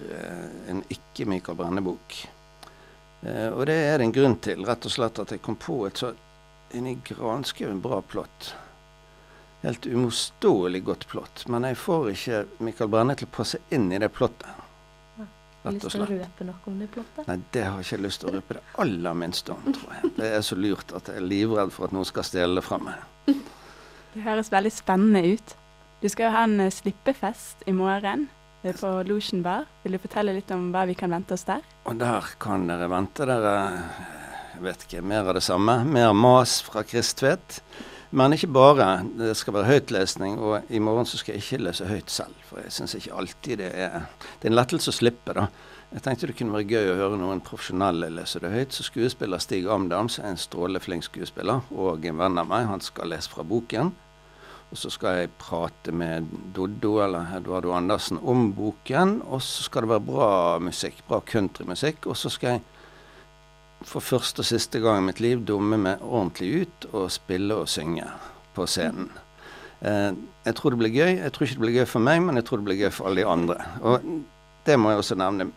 en 0.68 0.84
ikke-Mikael 0.92 1.58
Brenne-bok. 1.58 2.26
Eh, 3.26 3.48
og 3.48 3.66
det 3.66 3.74
er 3.74 3.98
det 3.98 4.06
en 4.06 4.14
grunn 4.14 4.38
til. 4.42 4.62
Rett 4.66 4.86
og 4.86 4.94
slett 4.94 5.18
at 5.22 5.34
jeg 5.34 5.42
kom 5.42 5.58
på 5.58 5.80
et 5.88 5.98
så 6.02 6.12
inni 6.76 6.96
granskauen 7.06 7.82
bra 7.82 8.00
plott. 8.02 8.52
Helt 9.64 9.86
uimotståelig 9.86 10.82
godt 10.86 11.08
plott. 11.10 11.46
Men 11.50 11.66
jeg 11.66 11.80
får 11.80 12.12
ikke 12.12 12.44
Mikael 12.62 12.92
Brenne 12.92 13.16
til 13.18 13.28
å 13.28 13.34
passe 13.38 13.60
inn 13.74 13.90
i 13.90 14.00
det 14.02 14.12
plottet. 14.14 14.62
Har 15.66 15.74
du 15.74 15.80
Rett 15.80 15.82
og 15.82 15.88
lyst 15.88 15.96
til 15.96 16.04
å 16.04 16.10
røpe 16.12 16.46
noe 16.46 16.70
om 16.70 16.78
det 16.78 16.86
plottet? 16.94 17.26
Nei, 17.26 17.38
det 17.50 17.62
har 17.66 17.80
jeg 17.80 17.88
ikke 17.88 18.04
lyst 18.04 18.20
til 18.22 18.30
å 18.30 18.34
røpe 18.36 18.54
det 18.54 18.64
aller 18.84 19.16
minste 19.18 19.54
om, 19.56 19.64
tror 19.74 19.96
jeg. 19.96 20.10
Det 20.20 20.28
er 20.36 20.44
så 20.46 20.58
lurt 20.60 20.92
at 20.94 21.10
jeg 21.10 21.18
er 21.18 21.26
livredd 21.26 21.72
for 21.74 21.88
at 21.88 21.96
noen 21.96 22.06
skal 22.06 22.26
stjele 22.28 22.60
det 22.60 22.66
fra 22.66 22.78
meg. 22.82 23.02
Det 24.16 24.22
høres 24.24 24.48
veldig 24.48 24.70
spennende 24.72 25.20
ut. 25.34 25.50
Du 26.00 26.06
skal 26.08 26.28
jo 26.28 26.32
ha 26.32 26.44
en 26.46 26.60
eh, 26.62 26.72
slippefest 26.72 27.66
i 27.68 27.74
morgen 27.76 28.22
på 28.74 28.90
Lotion 29.06 29.42
Bar. 29.46 29.68
Vil 29.84 29.94
du 29.94 30.02
fortelle 30.02 30.34
litt 30.34 30.50
om 30.50 30.72
hva 30.74 30.82
vi 30.88 30.96
kan 30.98 31.14
vente 31.14 31.36
oss 31.36 31.46
der? 31.46 31.62
Og 31.86 31.98
der 32.00 32.26
kan 32.42 32.66
dere 32.66 32.88
vente 32.90 33.28
dere 33.28 33.56
jeg 34.56 34.64
vet 34.64 34.86
ikke, 34.86 35.02
mer 35.04 35.26
av 35.28 35.36
det 35.36 35.44
samme. 35.44 35.82
Mer 35.84 36.14
mas 36.16 36.62
fra 36.64 36.80
Chris 36.88 37.12
Tvedt. 37.14 37.60
Men 38.16 38.32
ikke 38.32 38.48
bare. 38.48 38.88
Det 39.18 39.34
skal 39.36 39.52
være 39.58 39.68
høytlesning, 39.68 40.38
og 40.40 40.70
i 40.72 40.80
morgen 40.80 41.04
så 41.04 41.18
skal 41.20 41.34
jeg 41.34 41.44
ikke 41.44 41.64
lese 41.66 41.88
høyt 41.90 42.12
selv. 42.12 42.38
For 42.48 42.62
jeg 42.64 42.72
syns 42.72 42.94
ikke 42.96 43.18
alltid 43.20 43.60
det 43.60 43.72
er 43.74 44.06
Det 44.40 44.48
er 44.48 44.54
en 44.54 44.56
lettelse 44.56 44.94
å 44.94 44.96
slippe, 44.96 45.34
da. 45.36 45.50
Jeg 45.92 46.02
tenkte 46.02 46.30
det 46.30 46.38
kunne 46.38 46.56
være 46.56 46.70
gøy 46.72 46.90
å 46.92 46.96
høre 47.02 47.18
noen 47.20 47.44
profesjonelle 47.44 48.08
lese 48.16 48.40
det 48.40 48.54
høyt. 48.54 48.72
Så 48.72 48.88
skuespiller 48.88 49.42
Stig 49.42 49.68
Amdam, 49.68 50.08
som 50.08 50.24
er 50.24 50.32
en 50.34 50.40
strålende 50.40 50.80
flink 50.80 51.04
skuespiller, 51.04 51.68
og 51.76 52.08
en 52.08 52.18
venn 52.22 52.40
av 52.40 52.48
meg, 52.48 52.66
han 52.70 52.84
skal 52.84 53.12
lese 53.12 53.30
fra 53.32 53.44
boken. 53.44 53.92
Og 54.66 54.78
så 54.80 54.90
skal 54.90 55.20
jeg 55.20 55.34
prate 55.38 55.92
med 55.94 56.26
Doddo 56.54 56.96
eller 57.04 57.36
Eduardo 57.36 57.70
Andersen 57.76 58.18
om 58.18 58.50
boken. 58.56 59.20
Og 59.30 59.42
så 59.42 59.66
skal 59.68 59.86
det 59.86 59.92
være 59.94 60.06
bra 60.08 60.30
musikk, 60.62 61.04
bra 61.08 61.20
countrymusikk. 61.22 62.08
Og 62.10 62.18
så 62.18 62.32
skal 62.32 62.56
jeg 62.56 62.64
for 63.86 64.02
første 64.02 64.42
og 64.42 64.48
siste 64.48 64.80
gang 64.82 65.02
i 65.02 65.06
mitt 65.06 65.20
liv 65.22 65.44
dumme 65.46 65.78
meg 65.78 66.02
ordentlig 66.02 66.64
ut 66.64 66.88
og 66.92 67.10
spille 67.14 67.60
og 67.62 67.70
synge 67.70 68.08
på 68.56 68.66
scenen. 68.66 69.10
Eh, 69.80 70.12
jeg 70.46 70.56
tror 70.58 70.74
det 70.74 70.80
blir 70.80 70.94
gøy. 70.94 71.12
Jeg 71.20 71.32
tror 71.32 71.46
ikke 71.46 71.58
det 71.58 71.66
blir 71.66 71.78
gøy 71.80 71.88
for 71.90 72.06
meg, 72.08 72.22
men 72.24 72.40
jeg 72.40 72.48
tror 72.48 72.62
det 72.62 72.68
blir 72.70 72.80
gøy 72.80 72.90
for 72.94 73.10
alle 73.10 73.22
de 73.22 73.28
andre. 73.28 73.58
Og 73.82 74.08
det 74.66 74.78
må 74.80 74.90
jeg 74.90 75.04
også 75.04 75.18
nevne. 75.20 75.50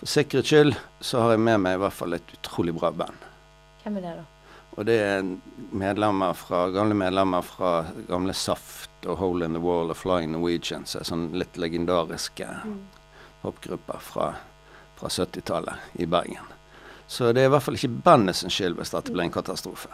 For 0.00 0.10
sikkerhets 0.10 0.50
skyld 0.50 0.74
så 1.04 1.22
har 1.22 1.36
jeg 1.36 1.44
med 1.46 1.62
meg 1.62 1.78
i 1.78 1.82
hvert 1.84 1.94
fall 1.94 2.18
et 2.18 2.34
utrolig 2.38 2.74
bra 2.74 2.90
band. 2.94 3.28
Hvem 3.84 4.00
er 4.00 4.08
det, 4.08 4.16
da? 4.18 4.37
Og 4.78 4.86
det 4.86 4.94
er 5.02 5.24
medlemmer 5.74 6.36
fra, 6.38 6.68
gamle 6.70 6.94
medlemmer 6.94 7.42
fra 7.42 7.72
gamle 8.06 8.34
Saft 8.36 9.08
og 9.10 9.18
Hole 9.18 9.48
in 9.48 9.56
the 9.56 9.62
Wall 9.62 9.90
og 9.90 9.98
Flying 9.98 10.30
Norwegians. 10.36 10.94
Sånn 11.02 11.32
litt 11.34 11.58
legendariske 11.58 12.46
popgrupper 13.42 13.98
fra, 14.02 14.28
fra 15.00 15.10
70-tallet 15.10 15.98
i 15.98 16.06
Bergen. 16.06 16.54
Så 17.10 17.32
det 17.32 17.42
er 17.42 17.50
i 17.50 17.52
hvert 17.56 17.64
fall 17.64 17.78
ikke 17.78 17.90
bandet 18.06 18.38
sin 18.38 18.54
skyld 18.54 18.78
hvis 18.78 18.94
dette 18.94 19.14
blir 19.14 19.26
en 19.26 19.34
katastrofe. 19.34 19.90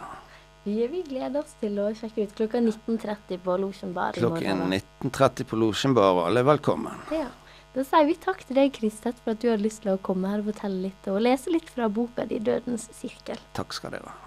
Vi, 0.65 1.01
gleder 1.07 1.39
oss 1.41 1.57
til 1.61 1.77
å 1.81 1.87
sjekke 1.93 2.25
ut 2.25 2.37
klokka 2.37 2.61
19.30 2.61 3.41
på 3.45 3.57
Lotion 3.61 3.93
Bar 3.93 4.17
Klokken 4.17 4.63
morgen. 4.65 4.81
19.30 5.05 5.49
på 5.49 5.59
Losjen 5.61 5.93
Bar, 5.97 6.13
og 6.17 6.23
alle 6.25 6.41
er 6.41 6.49
velkommen. 6.49 7.05
Ja. 7.13 7.29
Da 7.75 7.83
sier 7.85 8.05
vi 8.07 8.15
takk 8.21 8.45
til 8.47 8.57
deg, 8.57 8.73
Kristet, 8.77 9.17
for 9.21 9.35
at 9.35 9.41
du 9.41 9.49
hadde 9.51 9.65
lyst 9.65 9.83
til 9.83 9.93
å 9.93 10.01
komme 10.01 10.31
her 10.31 10.41
og 10.41 10.49
fortelle 10.53 10.87
litt 10.87 11.09
og 11.11 11.21
lese 11.25 11.53
litt 11.53 11.69
fra 11.69 11.89
boka 11.89 12.25
di 12.29 12.41
'Dødens 12.41 12.87
sirkel'. 12.97 13.41
Takk 13.57 13.77
skal 13.77 13.97
dere 13.97 14.09
ha. 14.09 14.24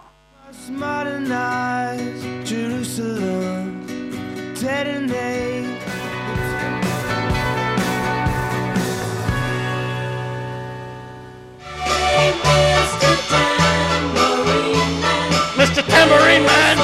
Mr. 15.56 15.82
Tambourine 15.82 16.44
Man! 16.44 16.78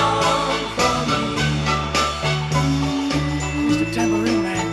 Mr. 3.68 3.94
Tambourine 3.94 4.42
Man. 4.42 4.66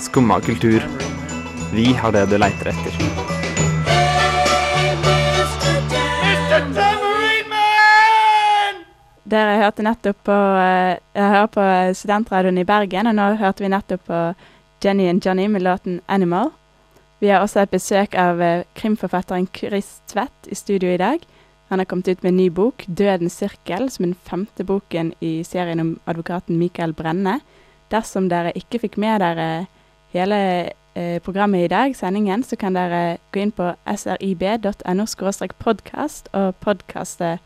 Skumma 0.00 0.40
kultur. 0.40 0.88
Vi 1.72 1.92
har 1.92 2.12
det 2.12 2.26
du 2.26 2.38
leiter 2.38 2.66
etter. 2.66 3.33
Dere 9.34 9.56
hørte 9.58 9.82
nettopp 9.82 10.18
på 10.28 10.34
eh, 10.60 10.96
Jeg 11.16 11.30
hører 11.32 11.48
på 11.50 11.62
Studentradioen 11.98 12.58
i 12.60 12.66
Bergen, 12.68 13.08
og 13.10 13.16
nå 13.18 13.32
hørte 13.40 13.64
vi 13.64 13.70
nettopp 13.72 14.04
på 14.06 14.18
Jenny 14.84 15.08
and 15.10 15.26
Johnny 15.26 15.48
med 15.48 15.64
låten 15.64 16.00
'Animal'. 16.06 16.52
Vi 17.18 17.28
har 17.28 17.40
også 17.40 17.60
et 17.60 17.70
besøk 17.70 18.14
av 18.14 18.42
eh, 18.42 18.62
krimforfatteren 18.76 19.48
Chris 19.56 20.02
Tvedt 20.06 20.46
i 20.46 20.54
studio 20.54 20.92
i 20.92 21.00
dag. 21.00 21.18
Han 21.68 21.78
har 21.78 21.86
kommet 21.86 22.08
ut 22.08 22.22
med 22.22 22.30
en 22.30 22.36
ny 22.36 22.48
bok, 22.48 22.84
'Dødens 22.86 23.40
sirkel', 23.40 23.90
som 23.90 24.04
er 24.04 24.06
den 24.06 24.22
femte 24.24 24.64
boken 24.64 25.12
i 25.20 25.42
serien 25.42 25.80
om 25.80 26.00
advokaten 26.06 26.58
Michael 26.58 26.92
Brenne. 26.92 27.40
Dersom 27.90 28.28
dere 28.28 28.52
ikke 28.54 28.78
fikk 28.78 28.98
med 28.98 29.20
dere 29.20 29.66
hele 30.12 30.70
eh, 30.94 31.18
programmet 31.18 31.64
i 31.64 31.72
dag, 31.74 31.96
sendingen, 31.96 32.44
så 32.44 32.56
kan 32.56 32.74
dere 32.74 33.18
gå 33.32 33.40
inn 33.40 33.52
på 33.52 33.74
srib.no 33.96 35.06
podkast 35.58 36.28
og 36.32 36.54
podkaste 36.54 37.38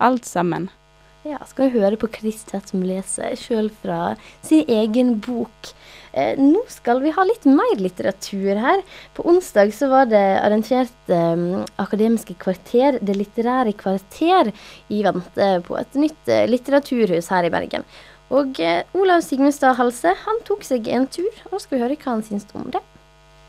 alt 0.00 0.26
sammen. 0.26 0.70
Ja, 1.20 1.36
skal 1.44 1.68
vi 1.68 1.82
høre 1.82 1.98
på 2.00 2.08
Kristet 2.08 2.70
som 2.70 2.80
leser 2.80 3.34
sjøl 3.36 3.66
fra 3.82 4.14
sin 4.40 4.64
egen 4.72 5.18
bok. 5.20 5.68
Eh, 6.16 6.38
nå 6.40 6.62
skal 6.72 7.02
vi 7.04 7.12
ha 7.12 7.24
litt 7.28 7.44
mer 7.44 7.74
litteratur 7.76 8.56
her. 8.56 8.80
På 9.12 9.26
onsdag 9.28 9.74
så 9.76 9.90
var 9.92 10.08
det 10.08 10.22
arrangert 10.40 11.12
eh, 11.12 11.42
Akademiske 11.82 12.38
kvarter, 12.40 12.96
Det 13.04 13.18
litterære 13.18 13.74
kvarter, 13.76 14.48
i 14.88 15.02
vente 15.04 15.50
på 15.66 15.76
et 15.76 15.98
nytt 16.00 16.30
eh, 16.32 16.46
litteraturhus 16.48 17.28
her 17.28 17.44
i 17.44 17.52
Bergen. 17.52 17.84
Og 18.32 18.56
eh, 18.64 18.86
Olav 18.96 19.20
Sigmundstad 19.26 19.76
Halse 19.76 20.14
han 20.22 20.40
tok 20.48 20.64
seg 20.64 20.88
en 20.88 21.04
tur, 21.04 21.28
og 21.44 21.52
nå 21.52 21.60
skal 21.60 21.76
vi 21.76 21.82
høre 21.84 21.98
hva 22.00 22.14
han 22.14 22.24
syns 22.24 22.48
om 22.56 22.64
det. 22.72 22.80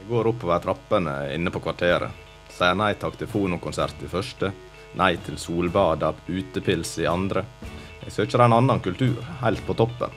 Jeg 0.01 0.09
går 0.11 0.33
oppover 0.33 0.59
trappene 0.67 1.15
inne 1.37 1.55
på 1.55 1.63
kvarteret. 1.63 2.11
Sier 2.51 2.75
nei 2.75 2.91
takk 2.99 3.15
til 3.15 3.31
fonokonsert 3.31 4.03
i 4.03 4.11
første. 4.11 4.51
Nei 4.99 5.15
til 5.25 5.37
solbad 5.39 6.03
av 6.03 6.19
utepils 6.27 6.97
i 6.99 7.07
andre. 7.07 7.45
Jeg 8.03 8.11
søker 8.15 8.43
en 8.43 8.57
annen 8.57 8.81
kultur, 8.83 9.21
helt 9.41 9.63
på 9.67 9.75
toppen. 9.77 10.11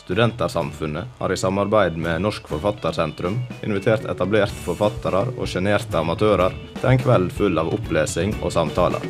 Studentersamfunnet 0.00 1.20
har 1.20 1.32
i 1.32 1.36
samarbeid 1.36 1.96
med 1.96 2.22
Norsk 2.24 2.48
Forfattersentrum 2.50 3.36
invitert 3.62 4.08
etablerte 4.10 4.56
forfattere 4.64 5.20
og 5.36 5.46
sjenerte 5.46 6.00
amatører 6.00 6.56
til 6.80 6.88
en 6.90 6.98
kveld 6.98 7.30
full 7.36 7.60
av 7.62 7.70
opplesing 7.76 8.34
og 8.40 8.50
samtaler. 8.50 9.04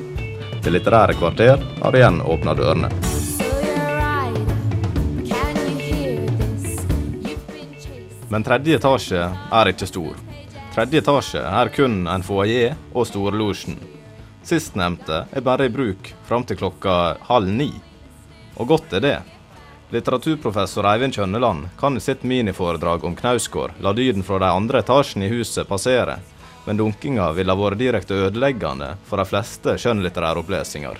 Til 0.61 0.77
Litterære 0.77 1.17
kvarter 1.17 1.63
har 1.81 1.97
igjen 1.97 2.21
åpna 2.21 2.53
dørene. 2.59 2.91
Men 8.31 8.45
tredje 8.47 8.77
etasje 8.77 9.23
er 9.27 9.73
ikke 9.73 9.89
stor. 9.89 10.21
Tredje 10.75 11.01
etasje 11.01 11.41
er 11.41 11.73
kun 11.75 12.05
en 12.13 12.23
foajé 12.23 12.75
og 12.93 13.09
storlosjen. 13.09 13.81
Sistnevnte 14.51 15.25
er 15.31 15.41
bare 15.41 15.65
i 15.65 15.71
bruk 15.71 16.09
fram 16.27 16.43
til 16.43 16.57
klokka 16.59 16.93
halv 17.29 17.47
ni. 17.55 17.69
Og 18.59 18.67
godt 18.67 18.97
er 18.99 19.03
det. 19.05 19.19
Litteraturprofessor 19.95 20.89
Eivind 20.91 21.15
Kjønneland 21.15 21.69
kan 21.79 21.95
i 21.95 22.03
sitt 22.03 22.25
miniforedrag 22.27 23.05
om 23.07 23.15
Knausgård 23.15 23.77
la 23.79 23.93
lyden 23.95 24.27
fra 24.27 24.41
de 24.43 24.49
andre 24.51 24.81
etasjene 24.83 25.29
i 25.29 25.31
huset 25.31 25.69
passere, 25.69 26.17
men 26.65 26.81
dunkinga 26.81 27.29
ville 27.37 27.57
vært 27.61 27.79
direkte 27.79 28.19
ødeleggende 28.27 28.89
for 29.07 29.23
de 29.23 29.29
fleste 29.31 29.77
skjønnlitterære 29.79 30.43
opplesninger. 30.43 30.99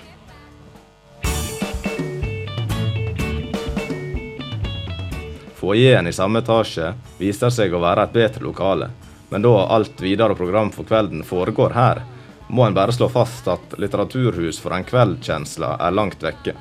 Foajeen 5.59 6.07
i 6.07 6.15
samme 6.15 6.39
etasje 6.39 6.93
viser 7.19 7.51
seg 7.51 7.75
å 7.75 7.83
være 7.83 8.07
et 8.07 8.15
bedre 8.15 8.47
lokale, 8.47 8.89
men 9.27 9.43
da 9.43 9.53
alt 9.75 9.99
videre 9.99 10.39
program 10.39 10.71
for 10.71 10.87
kvelden 10.87 11.27
foregår 11.27 11.75
her, 11.75 12.03
må 12.51 12.65
en 12.65 12.73
bare 12.73 12.91
slå 12.91 13.07
fast 13.09 13.47
at 13.47 13.77
litteraturhus 13.79 14.59
for 14.59 14.75
en 14.75 14.83
kveld-kjensla 14.83 15.77
er 15.79 15.95
langt 15.95 16.23
vekke. 16.23 16.51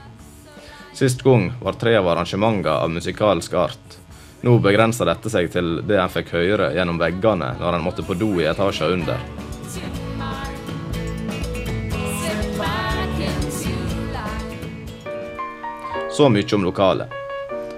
Sist 0.95 1.25
gang 1.27 1.49
var 1.63 1.79
tre 1.81 1.97
av 1.99 2.09
arrangementene 2.13 2.77
av 2.85 2.93
musikalsk 2.95 3.55
art. 3.59 3.99
Nå 4.47 4.55
begrenser 4.63 5.11
dette 5.11 5.31
seg 5.33 5.51
til 5.51 5.81
det 5.87 5.99
en 5.99 6.13
fikk 6.13 6.31
høre 6.37 6.71
gjennom 6.77 7.01
veggene 7.01 7.57
når 7.59 7.77
en 7.77 7.85
måtte 7.85 8.07
på 8.07 8.15
do 8.15 8.31
i 8.39 8.47
etasjen 8.47 9.01
under. 9.01 9.19
Så 16.15 16.31
mye 16.31 16.55
om 16.55 16.71
lokalet. 16.71 17.21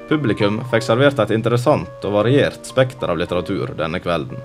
Publikum 0.08 0.60
fikk 0.68 0.84
servert 0.84 1.20
et 1.24 1.32
interessant 1.32 2.04
og 2.04 2.18
variert 2.20 2.68
spekter 2.68 3.08
av 3.08 3.16
litteratur 3.16 3.72
denne 3.78 4.00
kvelden. 4.04 4.40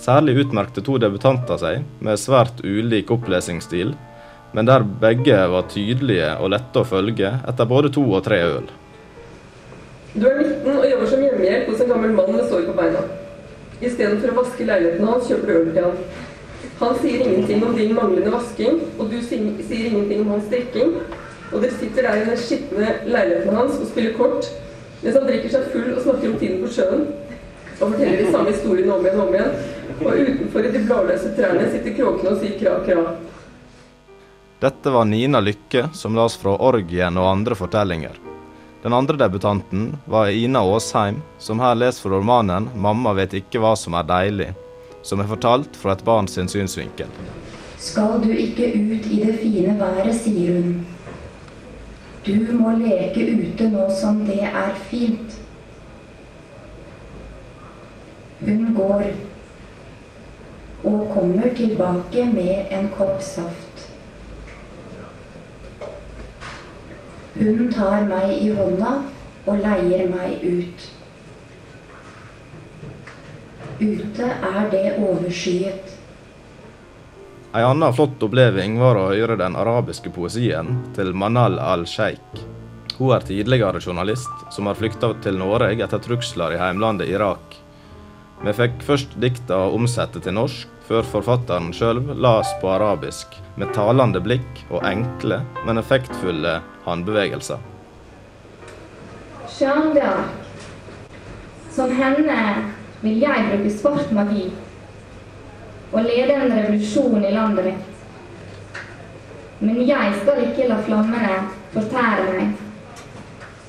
Særlig 0.00 0.38
utmerkte 0.40 0.80
to 0.80 0.96
debutanter 0.96 1.58
seg 1.60 1.82
med 2.00 2.16
svært 2.20 2.62
ulik 2.64 3.10
opplesingsstil, 3.12 3.92
men 4.56 4.68
der 4.68 4.86
begge 5.02 5.36
var 5.52 5.66
tydelige 5.68 6.30
og 6.40 6.54
lette 6.54 6.80
å 6.80 6.88
følge 6.88 7.34
etter 7.36 7.68
både 7.68 7.90
to 7.92 8.06
og 8.08 8.22
tre 8.24 8.38
øl. 8.46 8.70
Du 10.14 10.24
er 10.26 10.40
19 10.40 10.70
og 10.72 10.86
jobber 10.88 11.10
som 11.10 11.20
hjemmehjelp 11.22 11.68
hos 11.68 11.82
en 11.84 11.92
gammel 11.92 12.14
mann 12.16 12.32
med 12.32 12.48
sår 12.48 12.64
på 12.70 12.76
beina. 12.78 13.02
Istedenfor 13.80 14.32
å 14.32 14.38
vaske 14.40 14.66
leiligheten 14.66 15.06
hans, 15.06 15.28
kjøper 15.28 15.50
du 15.50 15.58
øl 15.58 15.68
til 15.74 15.84
han. 15.86 16.00
Han 16.80 16.96
sier 17.02 17.26
ingenting 17.26 17.64
om 17.66 17.76
din 17.76 17.92
manglende 17.94 18.32
vasking, 18.32 18.80
og 18.96 19.12
du 19.12 19.18
sier 19.20 19.84
ingenting 19.84 20.24
om 20.24 20.32
hans 20.34 20.48
drikking. 20.48 20.96
Og 21.50 21.60
dere 21.60 21.76
sitter 21.76 22.08
der 22.08 22.22
i 22.22 22.24
den 22.30 22.40
skitne 22.40 22.94
leiligheten 23.04 23.56
hans 23.58 23.76
og 23.76 23.88
spiller 23.90 24.16
kort, 24.16 24.48
mens 25.02 25.18
han 25.18 25.28
drikker 25.28 25.52
seg 25.52 25.68
full 25.74 25.92
og 25.92 26.02
snakker 26.06 26.32
om 26.32 26.40
tiden 26.40 26.64
på 26.64 26.72
sjøen. 26.72 27.04
Og 27.80 27.84
forteller 27.84 28.18
de 28.24 28.32
samme 28.32 28.52
historiene 28.52 28.96
om 28.96 29.06
igjen 29.06 29.20
og 29.20 29.28
om 29.28 29.36
igjen. 29.36 29.54
Og 29.98 30.14
utenfor 30.14 30.64
i 30.64 30.72
de 30.72 30.84
blåløse 30.86 31.34
trærne 31.36 31.66
sitter 31.72 31.96
kråkene 31.98 32.32
og 32.34 32.40
sier 32.40 32.56
kra, 32.60 32.78
kra. 32.86 33.16
Dette 34.60 34.92
var 34.92 35.06
Nina 35.08 35.40
Lykke, 35.40 35.88
som 35.96 36.16
las 36.16 36.36
fra 36.36 36.52
Orgien 36.60 37.16
og 37.16 37.30
andre 37.30 37.56
fortellinger. 37.56 38.18
Den 38.82 38.92
andre 38.92 39.16
debutanten 39.16 39.96
var 40.04 40.28
Ina 40.28 40.60
Aasheim, 40.64 41.22
som 41.38 41.60
her 41.60 41.74
leser 41.74 42.02
fra 42.02 42.16
romanen 42.16 42.68
'Mamma 42.74 43.12
vet 43.12 43.34
ikke 43.40 43.60
hva 43.60 43.74
som 43.76 43.94
er 43.94 44.08
deilig', 44.08 44.54
som 45.02 45.20
er 45.20 45.28
fortalt 45.28 45.76
fra 45.76 45.92
et 45.92 46.04
barn 46.04 46.28
sin 46.28 46.48
synsvinkel. 46.48 47.08
Skal 47.78 48.20
du 48.20 48.32
ikke 48.32 48.68
ut 48.76 49.06
i 49.08 49.22
det 49.24 49.38
fine 49.40 49.76
været, 49.80 50.14
sier 50.14 50.62
hun. 50.62 50.86
Du 52.26 52.52
må 52.52 52.76
leke 52.76 53.24
ute 53.32 53.68
nå 53.72 53.86
som 54.00 54.24
det 54.26 54.42
er 54.44 54.74
fint. 54.90 55.40
Hun 58.40 58.74
går 58.76 59.04
og 60.84 61.10
kommer 61.14 61.50
tilbake 61.56 62.24
med 62.32 62.70
en 62.70 62.88
kopp 62.96 63.22
saft. 63.22 63.86
Hun 67.34 67.68
tar 67.72 68.04
meg 68.08 68.32
i 68.36 68.50
hånda 68.56 68.96
og 69.46 69.62
leier 69.62 70.08
meg 70.12 70.42
ut. 70.44 70.88
Ute 73.80 74.26
er 74.28 74.66
det 74.72 74.86
overskyet. 75.00 75.96
Ei 77.56 77.62
anna 77.66 77.88
flott 77.90 78.20
oppleving 78.22 78.76
var 78.78 78.98
å 79.00 79.08
høre 79.10 79.38
den 79.40 79.56
arabiske 79.58 80.12
poesien 80.14 80.76
til 80.94 81.14
Manal 81.16 81.56
al-Sheikh. 81.58 82.44
Hun 82.98 83.14
er 83.16 83.24
tidligere 83.24 83.80
journalist 83.80 84.44
som 84.54 84.68
har 84.68 84.76
flykta 84.76 85.14
til 85.24 85.40
Norge 85.40 85.72
etter 85.80 86.02
trusler 86.04 86.54
i 86.54 86.60
heimlandet 86.60 87.08
Irak. 87.08 87.56
Vi 88.40 88.52
fikk 88.56 88.78
først 88.80 89.18
dikta 89.20 89.56
omsette 89.68 90.20
til 90.24 90.32
norsk, 90.32 90.68
før 90.88 91.04
forfatteren 91.04 91.74
sjøl 91.76 92.00
las 92.24 92.48
på 92.62 92.70
arabisk, 92.72 93.34
med 93.60 93.74
talende 93.76 94.22
blikk 94.24 94.62
og 94.70 94.80
enkle, 94.88 95.42
men 95.66 95.80
effektfulle 95.82 96.54
håndbevegelser. 96.86 97.60
D'Arc. 99.60 100.32
Som 101.70 101.92
henne 101.92 102.40
vil 103.02 103.20
jeg 103.20 103.46
bruke 103.50 103.76
svart 103.76 104.16
magi 104.16 104.48
og 105.92 106.06
lede 106.06 106.32
en 106.40 106.52
revolusjon 106.56 107.20
i 107.20 107.36
landet 107.36 107.68
mitt. 107.68 107.86
Men 109.60 109.82
jeg 109.84 110.14
skal 110.22 110.46
ikke 110.46 110.70
la 110.70 110.80
flammene 110.86 111.40
fortære 111.74 112.28
meg. 112.38 112.54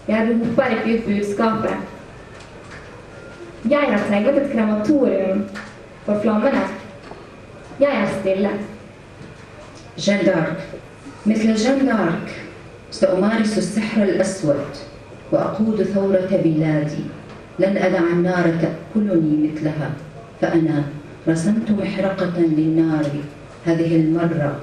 Jeg 0.08 0.30
roper 0.30 0.78
ikke 0.78 0.94
ut 0.94 1.10
budskapet. 1.10 1.91
Jeg 3.70 3.92
har 3.92 4.08
trenglet 4.08 4.38
et 4.42 4.52
krematorium 4.52 5.44
for 6.06 6.22
flammene. 6.22 6.68
Jeg 7.80 8.04
er 8.04 8.08
stille. 8.20 8.52
جان 9.98 10.26
دارك 10.26 10.58
مثل 11.26 11.56
جان 11.56 11.86
دارك 11.86 12.28
سأمارس 12.92 13.58
السحر 13.58 14.04
الأسود 14.04 14.66
وأقود 15.32 15.84
ثورة 15.84 16.30
بلادي 16.44 17.04
لن 17.60 17.78
أدع 17.78 18.00
النار 18.00 18.44
تأكلني 18.62 19.48
مثلها 19.48 19.92
فأنا 20.42 20.84
رسمت 21.28 21.72
محرقة 21.72 22.40
للنار 22.40 23.06
هذه 23.66 23.96
المرة 23.96 24.56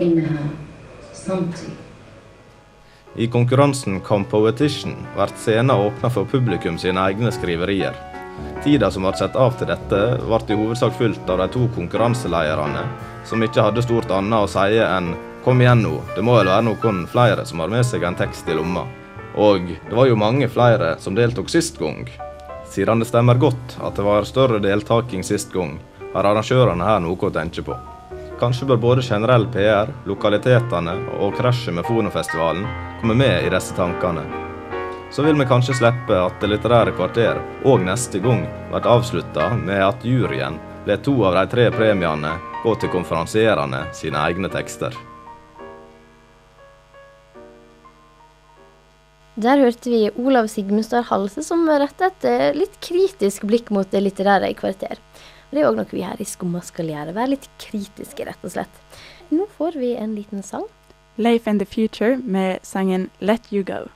إنها 0.00 0.46
صمتي 1.14 1.72
I 3.18 3.26
konkurransen 3.26 4.00
Compoetition 4.00 4.94
ble 5.16 5.26
scenen 5.36 5.70
åpna 5.70 6.10
for 6.10 6.24
publikum 6.24 6.78
sine 6.78 7.00
egne 7.10 7.32
skriverier. 7.32 7.96
Tida 8.64 8.90
som 8.90 9.04
ble 9.06 9.12
satt 9.16 9.36
av 9.36 9.54
til 9.58 9.70
dette, 9.70 9.98
ble 10.24 10.38
i 10.54 10.58
hovedsak 10.58 10.96
fylt 10.98 11.30
av 11.30 11.38
de 11.42 11.48
to 11.54 11.66
konkurranselederne, 11.76 12.84
som 13.28 13.42
ikke 13.42 13.64
hadde 13.68 13.84
stort 13.84 14.10
annet 14.10 14.44
å 14.44 14.48
si 14.50 14.78
enn 14.82 15.14
'kom 15.44 15.60
igjen 15.60 15.82
nå, 15.82 16.00
det 16.16 16.22
må 16.22 16.36
vel 16.36 16.50
være 16.50 16.64
noen 16.64 17.06
flere 17.06 17.46
som 17.46 17.60
har 17.60 17.68
med 17.68 17.86
seg 17.86 18.02
en 18.02 18.14
tekst 18.14 18.48
i 18.48 18.54
lomma'. 18.54 18.86
Og 19.36 19.60
det 19.88 19.94
var 19.94 20.06
jo 20.06 20.16
mange 20.16 20.48
flere 20.48 20.96
som 20.98 21.14
deltok 21.14 21.48
sist 21.48 21.78
gang. 21.78 22.08
Siden 22.68 22.98
det 22.98 23.08
stemmer 23.08 23.38
godt 23.38 23.76
at 23.80 23.94
det 23.94 24.04
var 24.04 24.24
større 24.24 24.58
deltaking 24.60 25.22
sist 25.22 25.52
gang, 25.52 25.78
har 26.14 26.24
arrangørene 26.24 26.84
her 26.84 27.00
noe 27.00 27.16
å 27.16 27.30
tenke 27.30 27.62
på. 27.62 27.76
Kanskje 28.38 28.66
bør 28.66 28.76
både 28.76 29.02
generell 29.02 29.46
PR, 29.46 29.88
lokalitetene 30.06 30.94
og 31.18 31.34
krasjet 31.34 31.74
med 31.74 31.84
Fonofestivalen 31.84 32.66
komme 33.00 33.14
med 33.14 33.46
i 33.46 33.50
disse 33.50 33.74
tankene. 33.74 34.47
Så 35.10 35.22
vil 35.22 35.38
vi 35.38 35.44
kanskje 35.48 35.74
slippe 35.74 36.16
at 36.20 36.40
Det 36.40 36.50
litterære 36.52 36.92
kvarter 36.96 37.40
òg 37.64 37.84
neste 37.86 38.20
gang 38.20 38.44
blir 38.68 38.88
avslutta 38.92 39.54
med 39.56 39.80
at 39.80 40.04
juryen 40.04 40.58
lar 40.86 41.00
to 41.04 41.14
av 41.24 41.34
de 41.38 41.44
tre 41.48 41.70
premiene 41.72 42.34
gå 42.62 42.74
til 42.80 42.92
konferansierene 42.92 43.86
sine 43.96 44.20
egne 44.28 44.50
tekster. 44.52 44.92
Der 49.38 49.60
hørte 49.62 49.90
vi 49.90 50.08
Olav 50.18 50.48
Sigmundstad 50.50 51.06
Halse 51.08 51.44
som 51.46 51.62
rettet 51.70 52.24
et 52.24 52.24
eh, 52.28 52.56
litt 52.58 52.80
kritisk 52.82 53.44
blikk 53.46 53.70
mot 53.70 53.88
det 53.90 54.02
litterære 54.02 54.50
i 54.50 54.56
kvarter. 54.58 54.98
Det 55.52 55.62
er 55.62 55.68
òg 55.68 55.78
noe 55.78 55.88
vi 55.92 56.02
her 56.04 56.18
i 56.20 56.26
Skumma 56.26 56.60
skal 56.66 56.90
gjøre. 56.90 57.14
Være 57.16 57.36
litt 57.36 57.46
kritiske, 57.62 58.26
rett 58.26 58.42
og 58.44 58.52
slett. 58.56 58.82
Nå 59.30 59.46
får 59.56 59.78
vi 59.78 59.94
en 59.96 60.16
liten 60.18 60.42
sang. 60.42 60.66
Life 61.16 61.48
in 61.48 61.62
the 61.62 61.66
Future 61.66 62.18
med 62.18 62.58
sangen 62.66 63.08
Let 63.20 63.48
You 63.54 63.62
Go. 63.62 63.86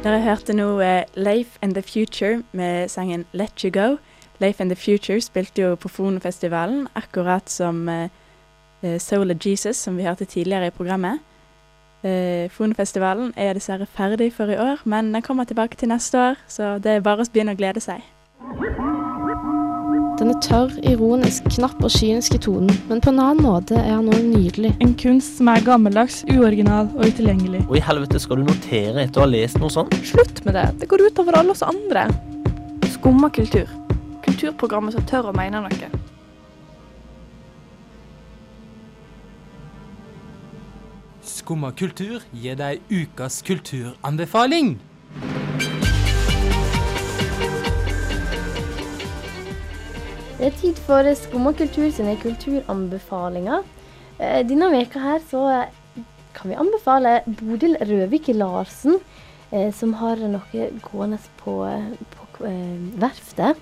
Dere 0.00 0.22
hørte 0.24 0.54
nå 0.56 0.78
eh, 0.80 1.04
Life 1.20 1.58
and 1.60 1.74
the 1.76 1.82
Future 1.84 2.40
med 2.56 2.88
sangen 2.88 3.26
Let 3.36 3.60
You 3.60 3.70
Go. 3.70 3.98
Life 4.40 4.62
and 4.62 4.72
the 4.72 4.76
Future 4.76 5.20
spilte 5.20 5.60
jo 5.60 5.74
på 5.76 5.90
Fonofestivalen, 5.92 6.86
akkurat 6.96 7.50
som 7.52 7.88
eh, 7.88 8.08
Soul 8.98 9.30
of 9.30 9.44
Jesus, 9.46 9.76
som 9.76 9.98
vi 9.98 10.06
hørte 10.08 10.24
tidligere 10.24 10.66
i 10.66 10.70
programmet. 10.70 11.20
Eh, 12.02 12.48
Fonofestivalen 12.48 13.34
er 13.36 13.52
dessverre 13.52 13.86
ferdig 13.86 14.32
for 14.32 14.48
i 14.48 14.56
år, 14.56 14.80
men 14.88 15.12
den 15.12 15.22
kommer 15.22 15.44
tilbake 15.44 15.76
til 15.76 15.92
neste 15.92 16.18
år, 16.18 16.40
så 16.48 16.78
det 16.78 16.96
er 16.96 17.04
bare 17.04 17.20
å 17.20 17.28
begynne 17.28 17.52
å 17.52 17.60
glede 17.60 17.84
seg. 17.84 18.00
Den 20.20 20.34
er 20.34 20.40
tørr, 20.44 20.72
ironisk, 20.84 21.46
knapp 21.54 21.78
og 21.80 21.88
kynisk 21.94 22.34
i 22.36 22.38
tonen, 22.44 22.68
men 22.90 22.98
på 23.00 23.08
en 23.08 23.22
annen 23.24 23.40
måte 23.40 23.78
er 23.80 23.94
han 23.94 24.08
også 24.12 24.26
nydelig. 24.26 24.74
En 24.84 24.90
kunst 25.00 25.38
som 25.38 25.48
er 25.48 25.62
gammeldags, 25.64 26.18
uoriginal 26.28 26.90
og 26.92 27.06
utilgjengelig. 27.08 27.62
Og 27.70 27.78
i 27.78 27.80
helvete 27.86 28.20
skal 28.20 28.42
du 28.42 28.44
notere 28.44 29.06
etter 29.06 29.22
å 29.22 29.24
ha 29.24 29.30
lest 29.30 29.56
noe 29.62 29.72
sånt? 29.72 29.96
Slutt 30.04 30.42
med 30.44 30.58
det, 30.58 30.66
det 30.82 30.90
går 30.92 31.06
ut 31.06 31.22
over 31.24 31.38
alle 31.40 31.54
oss 31.54 31.64
andre. 31.64 32.04
Skumma 32.92 33.32
kultur. 33.32 33.72
Kulturprogrammet 34.26 34.98
som 34.98 35.08
tør 35.08 35.30
å 35.30 35.34
mene 35.40 35.64
noe. 35.64 35.90
Skumma 41.24 41.72
kultur 41.72 42.20
gir 42.36 42.60
deg 42.60 42.84
ukas 42.92 43.40
kulturanbefaling. 43.48 44.74
Det 50.40 50.48
er 50.48 50.54
tid 50.56 50.78
for 50.86 51.04
Skumma 51.20 51.50
sine 51.52 52.14
kulturanbefalinger. 52.16 53.60
Eh, 54.18 54.40
Denne 54.48 54.70
veka 54.72 54.98
her 55.02 55.18
så 55.28 55.42
eh, 55.52 56.00
kan 56.32 56.48
vi 56.48 56.56
anbefale 56.56 57.20
Bodil 57.26 57.76
Røvik 57.76 58.30
Larsen, 58.32 58.96
eh, 59.52 59.68
som 59.70 59.92
har 60.00 60.16
noe 60.16 60.70
gående 60.80 61.18
på, 61.42 61.68
på 62.16 62.48
verftet. 62.96 63.60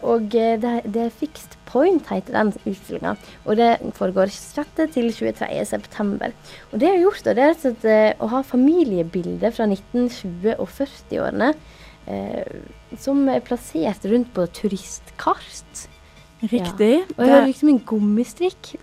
Og 0.00 0.30
det, 0.32 0.62
det 0.64 0.96
er 0.96 1.12
Fixed 1.12 1.58
Point, 1.68 2.08
heter 2.08 2.32
den 2.32 2.54
utstillinga. 2.64 3.18
Og 3.44 3.58
det 3.60 3.76
foregår 3.98 4.32
6. 4.32 4.86
til 4.94 5.12
23. 5.12 5.60
september. 5.68 6.32
Og 6.72 6.80
det 6.80 6.88
jeg 6.88 7.02
har 7.02 7.04
gjort, 7.04 7.28
det 7.36 7.50
er 7.50 7.82
eh, 7.84 8.14
å 8.16 8.32
ha 8.32 8.40
familiebilder 8.40 9.52
fra 9.52 9.68
1920- 9.68 10.56
og 10.56 10.70
40-årene. 10.72 11.52
Eh, 12.06 12.62
som 13.02 13.24
er 13.28 13.42
plassert 13.44 14.04
rundt 14.06 14.32
på 14.34 14.46
turistkart. 14.54 15.86
Riktig. 16.44 16.92
Ja. 17.00 17.14
Og 17.16 17.22
jeg 17.24 17.32
har 17.32 17.46
liksom 17.48 17.70
en 17.72 17.82
gummistrikk. 17.88 18.74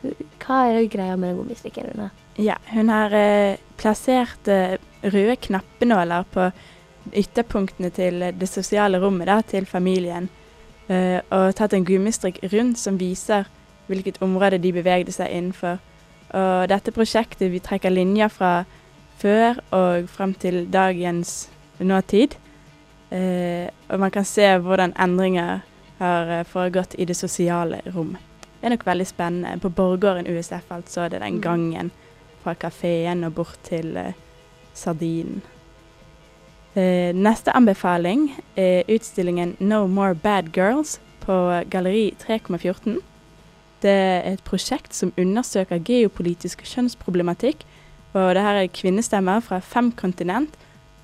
Hva 0.44 0.64
er 0.72 0.88
greia 0.92 1.16
med 1.16 1.32
den 1.32 1.42
gummistrikken? 1.42 1.92
Rune? 1.94 2.10
Ja, 2.42 2.58
hun 2.74 2.90
har 2.90 3.14
eh, 3.14 3.60
plassert 3.78 4.48
eh, 4.50 4.80
røde 5.04 5.36
knappenåler 5.38 6.26
på 6.34 6.50
ytterpunktene 7.14 7.92
til 7.94 8.24
det 8.40 8.50
sosiale 8.50 9.00
rommet 9.00 9.30
da, 9.30 9.42
til 9.46 9.68
familien. 9.70 10.30
Eh, 10.90 11.20
og 11.30 11.54
tatt 11.56 11.76
en 11.78 11.86
gummistrikk 11.88 12.42
rundt 12.52 12.82
som 12.82 12.98
viser 13.00 13.48
hvilket 13.88 14.22
område 14.24 14.60
de 14.64 14.74
bevegde 14.74 15.14
seg 15.14 15.32
innenfor. 15.32 15.80
Og 16.34 16.70
dette 16.72 16.92
prosjektet 16.96 17.52
vi 17.54 17.62
trekker 17.62 17.94
linjer 17.94 18.32
fra 18.34 18.54
før 19.22 19.60
og 19.76 20.10
frem 20.10 20.34
til 20.34 20.64
dagens 20.74 21.52
nåtid. 21.80 22.34
Eh, 23.13 23.69
og 23.89 23.99
man 23.99 24.12
kan 24.12 24.26
se 24.26 24.47
hvordan 24.58 24.95
endringer 24.97 25.62
har 25.99 26.32
eh, 26.39 26.45
foregått 26.49 26.95
i 26.97 27.06
det 27.06 27.15
sosiale 27.17 27.82
rom. 27.93 28.15
Det 28.60 28.67
er 28.67 28.73
nok 28.73 28.86
veldig 28.88 29.06
spennende. 29.08 29.60
På 29.62 29.69
Borggården 29.69 30.28
USF 30.28 30.71
altså, 30.71 31.10
det 31.10 31.19
er 31.19 31.26
den 31.26 31.36
Mm. 31.38 31.41
gangen 31.41 31.91
fra 32.43 32.54
kafeen 32.54 33.23
og 33.23 33.36
bort 33.36 33.60
til 33.63 33.97
eh, 33.97 34.13
Sardinen. 34.73 35.41
Eh, 36.76 37.13
neste 37.13 37.54
anbefaling 37.56 38.34
er 38.58 38.84
utstillingen 38.89 39.56
No 39.60 39.88
More 39.88 40.15
Bad 40.15 40.43
Girls 40.54 40.99
på 41.19 41.62
Galleri 41.69 42.15
3,14. 42.19 42.97
Det 43.82 43.91
er 43.91 44.34
et 44.34 44.43
prosjekt 44.43 44.95
som 44.95 45.13
undersøker 45.17 45.78
geopolitisk 45.78 46.63
kjønnsproblematikk. 46.63 47.65
Og 48.13 48.36
det 48.36 48.41
her 48.41 48.56
er 48.63 48.67
kvinnestemmer 48.67 49.39
fra 49.39 49.60
fem 49.60 49.91
kontinent 49.91 50.56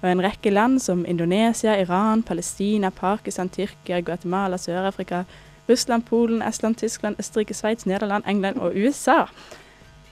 og 0.02 0.12
en 0.12 0.24
rekke 0.24 0.50
land 0.50 0.80
som 0.80 1.06
Indonesia, 1.06 1.76
Iran, 1.82 2.24
Palestina, 2.24 2.90
Pakistan, 2.90 3.50
Tyrkia, 3.50 4.00
Guatemala, 4.00 4.58
Sør-Afrika, 4.58 5.24
Russland, 5.70 6.04
Polen, 6.04 6.42
Estland, 6.42 6.76
Tyskland, 6.76 7.16
Østerrike, 7.20 7.54
Sveits, 7.54 7.86
Nederland, 7.86 8.24
England 8.28 8.58
og 8.58 8.76
USA. 8.76 9.26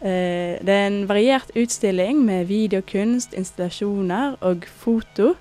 Eh, 0.02 0.60
det 0.62 0.70
er 0.70 0.88
en 0.88 1.10
variert 1.10 1.52
utstilling 1.56 2.26
med 2.26 2.46
videokunst, 2.46 3.34
installasjoner 3.34 4.36
og 4.42 4.68
foto. 4.68 5.34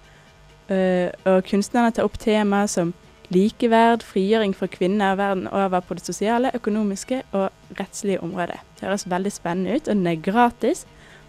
Eh, 0.69 1.11
og 1.25 1.45
kunstnerne 1.45 1.93
tar 1.93 2.07
opp 2.09 2.17
temaer 2.19 2.71
som 2.71 2.95
likeverd, 3.29 4.03
frigjøring 4.07 4.55
for 4.57 4.71
kvinner 4.71 5.19
verden 5.19 5.49
over 5.49 5.81
på 5.81 5.95
det 5.99 6.07
sosiale, 6.07 6.51
økonomiske 6.55 7.23
og 7.33 7.51
rettslige 7.81 8.23
området. 8.23 8.59
Det 8.79 8.89
høres 8.89 9.11
veldig 9.11 9.33
spennende 9.33 9.77
ut, 9.77 9.89
og 9.89 9.95
den 9.95 10.07
er 10.07 10.23
gratis. 10.23 10.87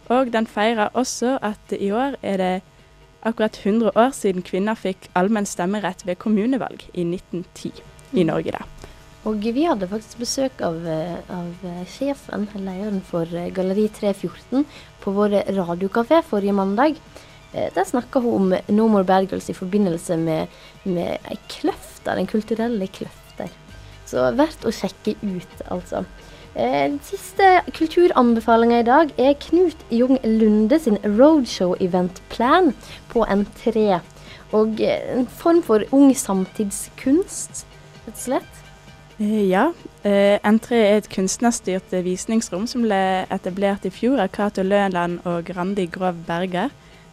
Og 0.08 0.32
den 0.34 0.47
feirer 0.47 0.93
også 0.93 1.38
at 1.41 1.73
i 1.80 1.91
år 1.91 2.15
er 2.23 2.38
det 2.38 2.62
akkurat 3.23 3.58
100 3.63 3.91
år 3.95 4.12
siden 4.15 4.43
kvinner 4.45 4.75
fikk 4.75 5.10
allmenn 5.17 5.45
stemmerett 5.45 6.06
ved 6.06 6.19
kommunevalg 6.21 6.84
i 6.93 7.03
1910 7.03 7.71
i 8.13 8.23
Mm. 8.23 8.27
Norge. 8.27 8.51
da. 8.51 8.65
Og 9.27 9.41
vi 9.43 9.65
hadde 9.67 9.88
faktisk 9.88 10.21
besøk 10.21 10.62
av, 10.62 10.86
eh, 10.88 11.17
av 11.30 11.65
eh, 11.65 11.86
sjefen, 11.86 12.47
lederen 12.56 13.01
for 13.03 13.27
eh, 13.36 13.49
Galleri 13.51 13.89
314, 13.89 14.65
på 15.01 15.12
vår 15.12 15.43
radiokafé 15.51 16.21
forrige 16.23 16.53
mandag. 16.53 16.95
Der 17.53 17.86
snakka 17.88 18.19
hun 18.19 18.34
om 18.53 18.75
No 18.75 18.88
More 18.88 19.03
Bad 19.03 19.30
Girls 19.32 19.49
i 19.49 19.53
forbindelse 19.53 20.17
med, 20.19 20.47
med 20.84 21.17
ei 21.25 21.38
kløft, 21.47 22.03
den 22.06 22.27
kulturelle 22.27 22.88
kløft 22.88 23.38
der. 23.38 23.49
Så 24.06 24.36
verdt 24.36 24.65
å 24.67 24.71
sjekke 24.75 25.15
ut, 25.23 25.63
altså. 25.71 26.03
Eh, 26.58 26.89
Den 26.89 27.00
siste 27.04 27.43
kulturanbefalinga 27.78 28.80
i 28.80 28.84
dag 28.84 29.12
er 29.17 29.34
Knut 29.34 29.78
Jung 29.91 30.17
Lunde 30.24 30.80
sin 30.80 30.98
roadshow-eventplan 31.06 32.74
på 33.10 33.26
N3. 33.26 34.00
Og 34.58 34.82
eh, 34.82 35.20
en 35.20 35.28
form 35.28 35.62
for 35.63 35.84
ung 35.91 36.15
samtidskunst, 36.15 37.65
rett 38.08 38.15
og 38.15 38.24
slett. 38.24 38.63
Eh, 39.20 39.50
Ja. 39.50 39.72
Eh, 40.04 40.39
N3 40.46 40.74
er 40.74 40.98
et 40.98 41.10
kunstnerstyrt 41.10 41.93
eh, 41.93 42.04
visningsrom 42.06 42.67
som 42.67 42.82
ble 42.86 43.26
etablert 43.30 43.86
i 43.86 43.91
fjor 43.93 44.20
av 44.24 44.30
Cato 44.34 44.63
Løland 44.63 45.20
og 45.26 45.50
Randi 45.58 45.86
Grov 45.86 46.24
Berger. 46.28 46.70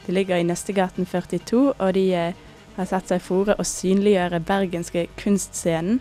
De 0.07 0.13
ligger 0.13 0.37
i 0.37 0.45
Nøstegaten 0.45 1.07
42, 1.07 1.75
og 1.79 1.95
de 1.95 2.13
eh, 2.15 2.33
har 2.77 2.87
satt 2.87 3.09
seg 3.09 3.21
fore 3.23 3.57
å 3.59 3.65
synliggjøre 3.65 4.41
bergenske 4.41 5.09
kunstscenen 5.21 6.01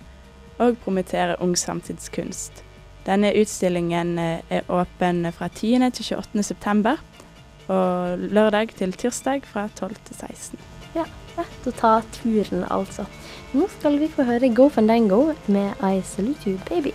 og 0.60 0.78
promotere 0.84 1.36
ung 1.42 1.56
samtidskunst. 1.58 2.64
Denne 3.08 3.34
utstillingen 3.39 4.18
eh, 4.20 4.44
er 4.50 4.70
åpen 4.72 5.26
fra 5.36 5.50
10. 5.50 5.89
til 5.98 6.16
28. 6.18 6.44
september, 6.44 7.02
og 7.68 8.20
lørdag 8.20 8.76
til 8.78 8.94
tirsdag 8.94 9.46
fra 9.48 9.68
12 9.76 9.96
til 10.06 10.16
16. 10.16 10.63
Ja. 10.96 11.08
Rett 11.34 11.66
å 11.66 11.72
ta 11.74 11.94
turen, 12.13 12.62
altså. 12.70 13.08
Nå 13.58 13.66
skal 13.80 13.98
vi 13.98 14.12
få 14.12 14.28
høre 14.28 14.52
Go 14.54 14.68
Fandango 14.70 15.34
med 15.48 15.82
I 15.82 16.04
Salute 16.06 16.54
You 16.54 16.60
Baby. 16.70 16.94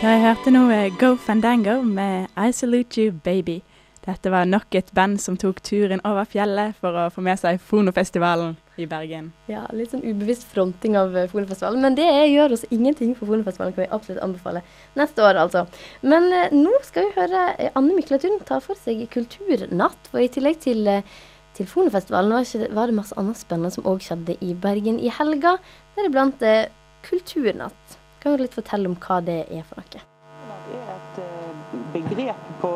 Jeg 0.00 0.20
hørte 0.22 0.48
nå 0.48 0.62
eh, 0.72 0.92
Go 0.96 1.10
Fandango 1.20 1.82
med 1.84 2.30
I 2.32 2.54
Salute 2.56 3.02
You 3.02 3.12
Baby. 3.12 3.58
Dette 4.00 4.30
var 4.32 4.46
nok 4.48 4.72
et 4.78 4.88
band 4.96 5.20
som 5.20 5.36
tok 5.36 5.58
turen 5.60 6.00
over 6.08 6.24
fjellet 6.24 6.78
for 6.80 6.96
å 6.96 7.02
få 7.12 7.20
med 7.26 7.36
seg 7.36 7.58
Fonofestivalen 7.60 8.54
i 8.80 8.86
Bergen. 8.88 9.28
Ja, 9.50 9.66
litt 9.76 9.92
sånn 9.92 10.06
ubevisst 10.06 10.46
fronting 10.48 10.96
av 10.96 11.10
Fonofestivalen, 11.10 11.34
Fonefestivalen. 11.34 11.84
Men 11.84 11.98
det 12.00 12.08
gjør 12.32 12.56
oss 12.56 12.64
ingenting, 12.72 13.12
for 13.18 13.28
Fonefestivalen 13.28 13.76
kan 13.76 13.84
vi 13.84 13.90
absolutt 13.98 14.24
anbefale 14.24 14.64
neste 14.96 15.26
år, 15.26 15.42
altså. 15.44 15.66
Men 16.00 16.30
eh, 16.32 16.56
nå 16.56 16.72
skal 16.88 17.10
vi 17.10 17.14
høre 17.20 17.44
eh, 17.58 17.76
Anne 17.76 18.00
Myklatun 18.00 18.40
ta 18.48 18.62
for 18.64 18.80
seg 18.80 19.04
Kulturnatt. 19.12 20.08
For 20.08 20.24
i 20.24 20.32
tillegg 20.32 20.64
til, 20.64 20.80
eh, 20.88 21.04
til 21.60 21.68
Fonefestivalen 21.68 22.38
var, 22.38 22.48
ikke, 22.48 22.72
var 22.72 22.88
det 22.88 23.00
masse 23.02 23.20
annet 23.20 23.44
spennende 23.44 23.76
som 23.76 23.84
òg 23.90 24.00
skjedde 24.08 24.40
i 24.40 24.56
Bergen 24.64 24.96
i 24.96 25.12
helga. 25.20 25.58
Deriblant 25.98 26.40
eh, 26.40 26.70
Kulturnatt. 27.04 27.99
Kan 28.20 28.36
du 28.36 28.42
litt 28.42 28.52
fortelle 28.52 28.88
om 28.90 28.96
hva 29.00 29.20
det 29.24 29.38
er 29.48 29.62
for 29.64 29.80
noe? 29.80 30.00
Det 30.70 30.76
er 30.76 30.90
et 30.92 31.20
eh, 31.24 31.78
begrep 31.94 32.50
på 32.60 32.72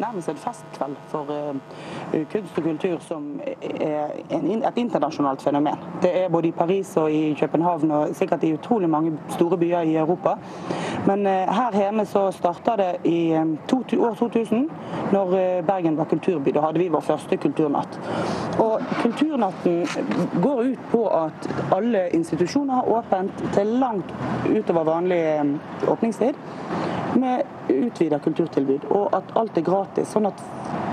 nærmest 0.00 0.28
en 0.28 0.36
festkveld 0.36 0.96
for 1.08 1.26
eh, 1.34 2.26
kunst 2.32 2.58
og 2.58 2.64
kultur 2.64 2.98
som 3.04 3.40
er 3.62 4.06
et 4.30 4.76
internasjonalt 4.76 5.42
fenomen. 5.42 5.78
Det 6.02 6.12
er 6.24 6.28
både 6.28 6.48
i 6.48 6.52
Paris 6.52 6.96
og 6.96 7.12
i 7.12 7.36
København 7.40 7.90
og 7.90 8.14
sikkert 8.16 8.44
i 8.44 8.52
utrolig 8.54 8.90
mange 8.90 9.12
store 9.28 9.58
byer 9.58 9.80
i 9.80 9.96
Europa. 9.96 10.36
Men 11.06 11.26
eh, 11.26 11.54
her 11.54 11.76
hjemme 11.82 12.06
så 12.06 12.30
starta 12.30 12.76
det 12.76 12.90
i 13.04 13.32
eh, 13.32 14.00
år 14.00 14.14
2000, 14.14 14.68
når 15.12 15.30
Bergen 15.66 15.96
var 15.96 16.04
kulturby. 16.04 16.50
Da 16.54 16.60
hadde 16.60 16.78
vi 16.78 16.88
vår 16.88 17.00
første 17.00 17.36
kulturnatt. 17.36 18.00
Og 18.58 18.80
Kulturnatten 19.02 19.86
går 20.42 20.62
ut 20.62 20.78
på 20.90 21.06
at 21.06 21.50
alle 21.72 22.08
institusjoner 22.14 22.74
har 22.74 22.88
åpent 22.88 23.44
til 23.54 23.66
langt 23.66 24.14
utover 24.56 24.84
vanlig 24.84 25.22
åpningstid 25.88 26.34
med 27.18 27.46
utvida 27.68 28.18
kulturtilbud, 28.18 28.86
og 28.90 29.14
at 29.16 29.34
alt 29.38 29.58
er 29.58 29.66
gratis. 29.66 30.10
Sånn 30.12 30.28
at 30.30 30.40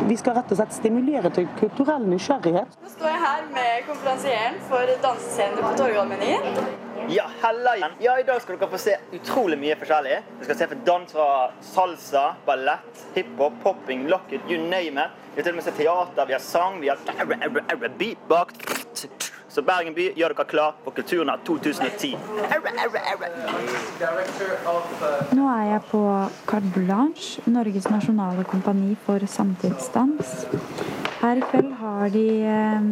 vi 0.07 0.17
skal 0.17 0.37
rett 0.37 0.51
og 0.53 0.59
slett 0.59 0.75
stimulere 0.75 1.31
til 1.33 1.47
kulturell 1.59 2.05
nysgjerrighet. 2.09 2.77
Nå 2.83 2.91
står 2.93 3.11
jeg 3.11 3.23
her 3.23 3.47
med 3.53 3.87
konferansieren 3.87 4.59
for 4.69 4.93
dansescener 5.03 5.63
på 5.63 5.73
Torgallmenyen. 5.81 6.61
Ja, 7.09 7.23
hella. 7.41 7.75
Ja, 8.03 8.17
I 8.19 8.25
dag 8.27 8.41
skal 8.43 8.57
dere 8.59 8.69
få 8.71 8.79
se 8.81 8.97
utrolig 9.15 9.57
mye 9.61 9.77
forskjellig. 9.79 10.17
Dere 10.27 10.47
skal 10.49 10.59
se 10.59 10.67
på 10.73 10.79
dans 10.87 11.13
fra 11.15 11.27
salsa, 11.63 12.25
ballett, 12.45 13.05
hiphop, 13.15 13.55
popping, 13.63 14.07
locket, 14.11 14.43
you 14.49 14.59
name 14.59 14.99
it. 15.05 15.23
Vi 15.33 15.41
har 15.41 15.47
til 15.47 15.53
og 15.53 15.59
med 15.61 15.67
se 15.67 15.75
teater, 15.77 16.25
vi 16.25 16.33
har 16.33 16.43
sang, 16.43 16.81
vi 16.81 16.89
har 16.89 17.87
beatbox. 17.99 19.07
Så 19.57 19.63
Bergen 19.65 19.95
by, 19.97 20.03
gjør 20.13 20.35
dere 20.37 20.43
klar 20.45 20.73
for 20.83 20.93
Kulturnatt 20.93 21.41
2010. 21.47 22.11
Nå 25.33 25.47
er 25.49 25.63
jeg 25.71 25.79
på 25.89 26.01
Carte 26.45 26.69
Blanche, 26.75 27.41
Norges 27.49 27.87
nasjonale 27.89 28.45
kompani 28.45 28.93
for 29.07 29.25
samtidsdans. 29.25 30.35
Her 31.23 31.41
i 31.41 31.47
kveld 31.49 31.71
har 31.79 32.13
de 32.13 32.27
eh, 32.45 32.85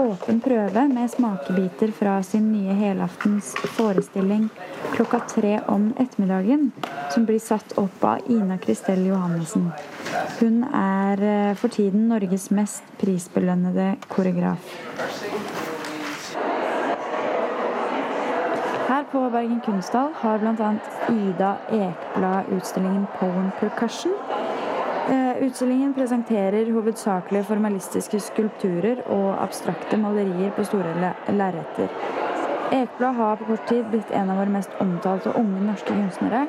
åpen 0.00 0.40
prøve 0.40 0.86
med 0.94 1.12
smakebiter 1.12 1.92
fra 1.98 2.22
sin 2.24 2.48
nye 2.54 2.78
helaftens 2.80 3.52
forestilling 3.76 4.48
klokka 4.94 5.20
tre 5.28 5.58
om 5.68 5.90
ettermiddagen, 6.00 6.70
som 7.12 7.28
blir 7.28 7.42
satt 7.44 7.76
opp 7.76 8.08
av 8.14 8.32
Ina 8.32 8.56
Kristel 8.64 9.04
Johannessen. 9.10 9.68
Hun 10.40 10.62
er 10.72 11.20
eh, 11.20 11.54
for 11.60 11.68
tiden 11.68 12.08
Norges 12.08 12.48
mest 12.48 12.96
prisbelønnede 12.96 13.92
koreograf. 14.08 14.72
På 19.12 19.20
Bergen 19.30 19.60
kunsthall 19.64 20.12
har 20.20 20.38
bl.a. 20.38 20.68
Ida 21.12 21.56
Ekblad 21.72 22.44
utstillingen 22.56 23.06
Poem 23.18 23.50
Percussion. 23.60 24.12
Eh, 25.10 25.42
Utstillingen 25.46 25.94
presenterer 25.94 26.70
hovedsakelig 26.74 27.44
formalistiske 27.46 28.20
skulpturer 28.20 29.02
og 29.12 29.36
abstrakte 29.42 29.98
malerier 30.00 30.50
på 30.56 30.64
store 30.66 30.94
le- 31.00 31.36
lerreter. 31.36 31.92
Ekblad 32.74 33.14
har 33.14 33.36
på 33.38 33.46
kort 33.52 33.68
tid 33.70 33.84
blitt 33.92 34.10
en 34.10 34.30
av 34.32 34.40
våre 34.40 34.50
mest 34.56 34.74
omtalte 34.82 35.30
unge 35.38 35.62
norske 35.68 35.94
kunstnere. 35.94 36.46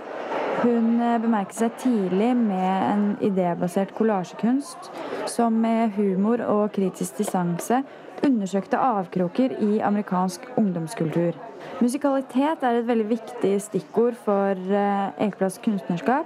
Hun 0.63 0.97
eh, 1.01 1.19
bemerket 1.21 1.59
seg 1.59 1.77
tidlig 1.83 2.31
med 2.39 2.89
en 2.89 3.05
idébasert 3.21 3.93
kollasjekunst 3.97 4.89
som 5.29 5.61
med 5.61 5.93
humor 5.99 6.41
og 6.49 6.71
kritisk 6.73 7.19
distanse 7.21 7.83
undersøkte 8.25 8.79
avkroker 8.79 9.53
i 9.63 9.79
amerikansk 9.83 10.47
ungdomskultur. 10.57 11.37
Musikalitet 11.81 12.63
er 12.63 12.79
et 12.79 12.87
veldig 12.87 13.09
viktig 13.09 13.53
stikkord 13.61 14.17
for 14.25 14.53
eh, 14.53 15.53
kunstnerskap, 15.63 16.25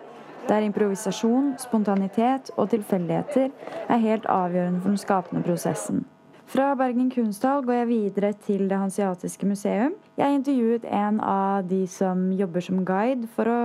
der 0.50 0.66
improvisasjon, 0.66 1.54
spontanitet 1.60 2.52
og 2.58 2.70
tilfeldigheter 2.70 3.50
er 3.90 3.98
helt 3.98 4.26
avgjørende 4.26 4.82
for 4.82 4.90
den 4.90 4.98
skapende 4.98 5.44
prosessen. 5.44 6.06
Fra 6.52 6.74
Bergen 6.76 7.08
kunsthall 7.12 7.64
går 7.64 7.74
jeg 7.74 7.88
videre 7.88 8.34
til 8.34 8.68
Det 8.70 8.78
hansiatiske 8.78 9.46
museum. 9.48 9.94
Jeg 10.18 10.36
intervjuet 10.36 10.84
en 10.84 11.22
av 11.24 11.64
de 11.70 11.86
som 11.88 12.32
jobber 12.36 12.66
som 12.66 12.84
guide, 12.86 13.30
for 13.36 13.48
å 13.48 13.62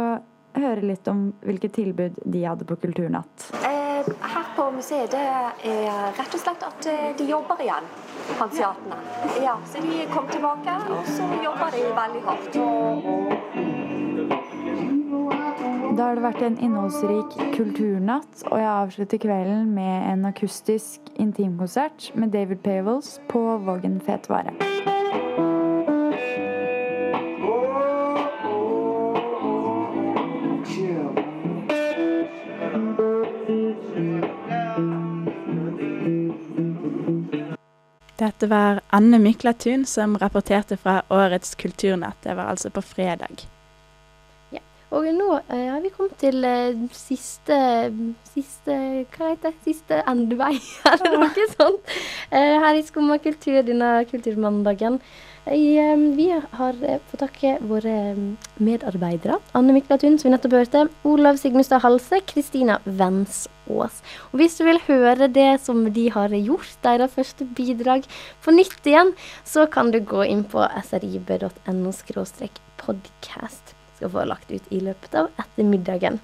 høre 0.55 0.87
litt 0.87 1.09
om 1.11 1.33
hvilke 1.43 1.69
tilbud 1.73 2.21
de 2.23 2.45
hadde 2.47 2.69
på 2.69 2.79
Kulturnatt. 2.85 3.51
Her 4.07 4.45
på 4.57 4.71
museet 4.71 5.11
det 5.11 5.21
er 5.21 6.13
rett 6.15 6.35
og 6.35 6.41
slett 6.41 6.63
at 6.67 6.87
eh, 6.91 7.09
de 7.19 7.27
jobber 7.27 7.59
igjen, 7.65 7.89
hansiatene. 8.39 8.99
Ja, 9.43 9.57
så 9.67 9.83
de 9.83 10.05
kom 10.13 10.29
tilbake, 10.31 10.77
og 10.95 11.09
så 11.11 11.27
jobber 11.43 11.75
de 11.75 11.83
veldig 11.97 12.23
hardt. 12.29 12.59
Da 15.97 16.11
har 16.11 16.19
det 16.19 16.25
vært 16.27 16.43
en 16.45 16.59
innholdsrik 16.61 17.37
kulturnatt, 17.57 18.45
og 18.51 18.59
jeg 18.61 18.71
avslutter 18.71 19.23
kvelden 19.23 19.71
med 19.75 20.11
en 20.13 20.29
akustisk 20.29 21.11
intimkonsert 21.17 22.13
med 22.15 22.35
David 22.37 22.63
Pavels 22.67 23.17
på 23.33 23.43
Vågen 23.65 23.99
Fetvare. 24.05 24.53
Dette 38.17 38.47
var 38.47 38.81
Anne 38.89 39.19
Myklatun 39.19 39.87
som 39.87 40.19
rapporterte 40.19 40.77
fra 40.77 41.03
årets 41.09 41.55
Kulturnett. 41.55 42.17
Det 42.23 42.35
var 42.35 42.45
altså 42.45 42.71
på 42.71 42.83
fredag. 42.83 43.45
Og 44.97 45.07
nå 45.13 45.29
eh, 45.53 45.69
har 45.69 45.83
vi 45.85 45.93
kommet 45.93 46.17
til 46.21 46.45
eh, 46.47 46.77
siste 46.97 47.57
Siste 48.31 48.77
Hva 49.13 49.33
heter 49.33 49.53
det? 49.53 49.55
Siste 49.67 50.01
endevei, 50.09 50.55
eller 50.91 51.19
noe 51.21 51.47
sånt. 51.53 51.97
Eh, 52.31 52.57
her 52.63 52.79
i 52.79 52.85
Skumma 52.87 53.19
kultur 53.21 53.61
denne 53.67 53.91
kulturmandagen. 54.09 55.01
Eh, 55.47 55.97
vi 56.17 56.31
har 56.33 56.81
eh, 56.83 56.99
fått 57.11 57.23
takke 57.23 57.53
våre 57.69 57.95
eh, 58.15 58.23
medarbeidere. 58.63 59.39
Anne 59.59 59.77
Miklatun, 59.77 60.17
som 60.19 60.31
vi 60.31 60.35
nettopp 60.35 60.57
hørte. 60.59 60.87
Olav 61.07 61.39
Sigmundstad 61.43 61.85
Halse. 61.85 62.23
Kristina 62.27 62.81
Vensås. 62.85 64.03
Og 64.33 64.41
hvis 64.41 64.59
du 64.59 64.67
vil 64.67 64.83
høre 64.89 65.29
det 65.29 65.51
som 65.63 65.85
de 65.93 66.09
har 66.15 66.35
gjort, 66.41 66.77
deres 66.87 67.15
første 67.15 67.47
bidrag 67.59 68.09
på 68.43 68.57
nytt 68.57 68.89
igjen, 68.89 69.15
så 69.45 69.69
kan 69.71 69.93
du 69.93 70.01
gå 70.01 70.25
inn 70.27 70.47
på 70.49 70.65
srib.no 70.89 71.95
podcast 72.77 73.76
skal 73.97 74.13
få 74.13 74.27
lagt 74.29 74.53
ut 74.53 74.71
i 74.71 74.81
løpet 74.85 75.17
av 75.19 75.31
ettermiddagen. 75.43 76.21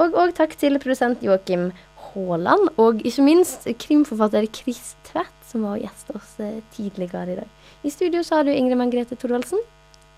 Og 0.00 0.16
og 0.16 0.34
takk 0.36 0.56
til 0.60 0.78
produsent 0.82 1.24
Joakim 1.24 1.70
Haaland, 2.12 2.70
og 2.80 3.02
ikke 3.06 3.24
minst 3.26 3.66
krimforfatter 3.80 4.48
Chris 4.52 4.94
Tvedt, 5.08 5.34
som 5.46 5.66
var 5.68 5.80
gjest 5.80 6.12
hos 6.12 6.22
oss 6.22 6.38
eh, 6.40 6.62
tidligere 6.74 7.34
i 7.34 7.40
dag. 7.42 7.50
I 7.84 7.90
studio 7.92 8.22
så 8.22 8.40
har 8.40 8.48
du 8.48 8.52
Ingrid 8.54 8.80
Margrethe 8.80 9.16
Thorvaldsen. 9.16 9.60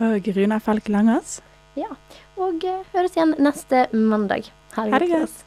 Og 0.03 0.31
Runa 0.37 0.59
Falk 0.59 0.89
Langås. 0.89 1.41
Ja. 1.79 1.91
Og 2.39 2.63
eh, 2.67 2.85
høres 2.95 3.17
igjen 3.19 3.35
neste 3.43 3.89
mandag. 3.95 4.51
Ha 4.77 4.87
det 4.91 5.11
godt. 5.11 5.43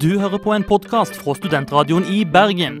Du 0.00 0.16
hører 0.16 0.40
på 0.40 0.54
en 0.56 0.64
podkast 0.64 1.18
fra 1.20 1.34
Studentradioen 1.36 2.08
i 2.08 2.24
Bergen. 2.24 2.80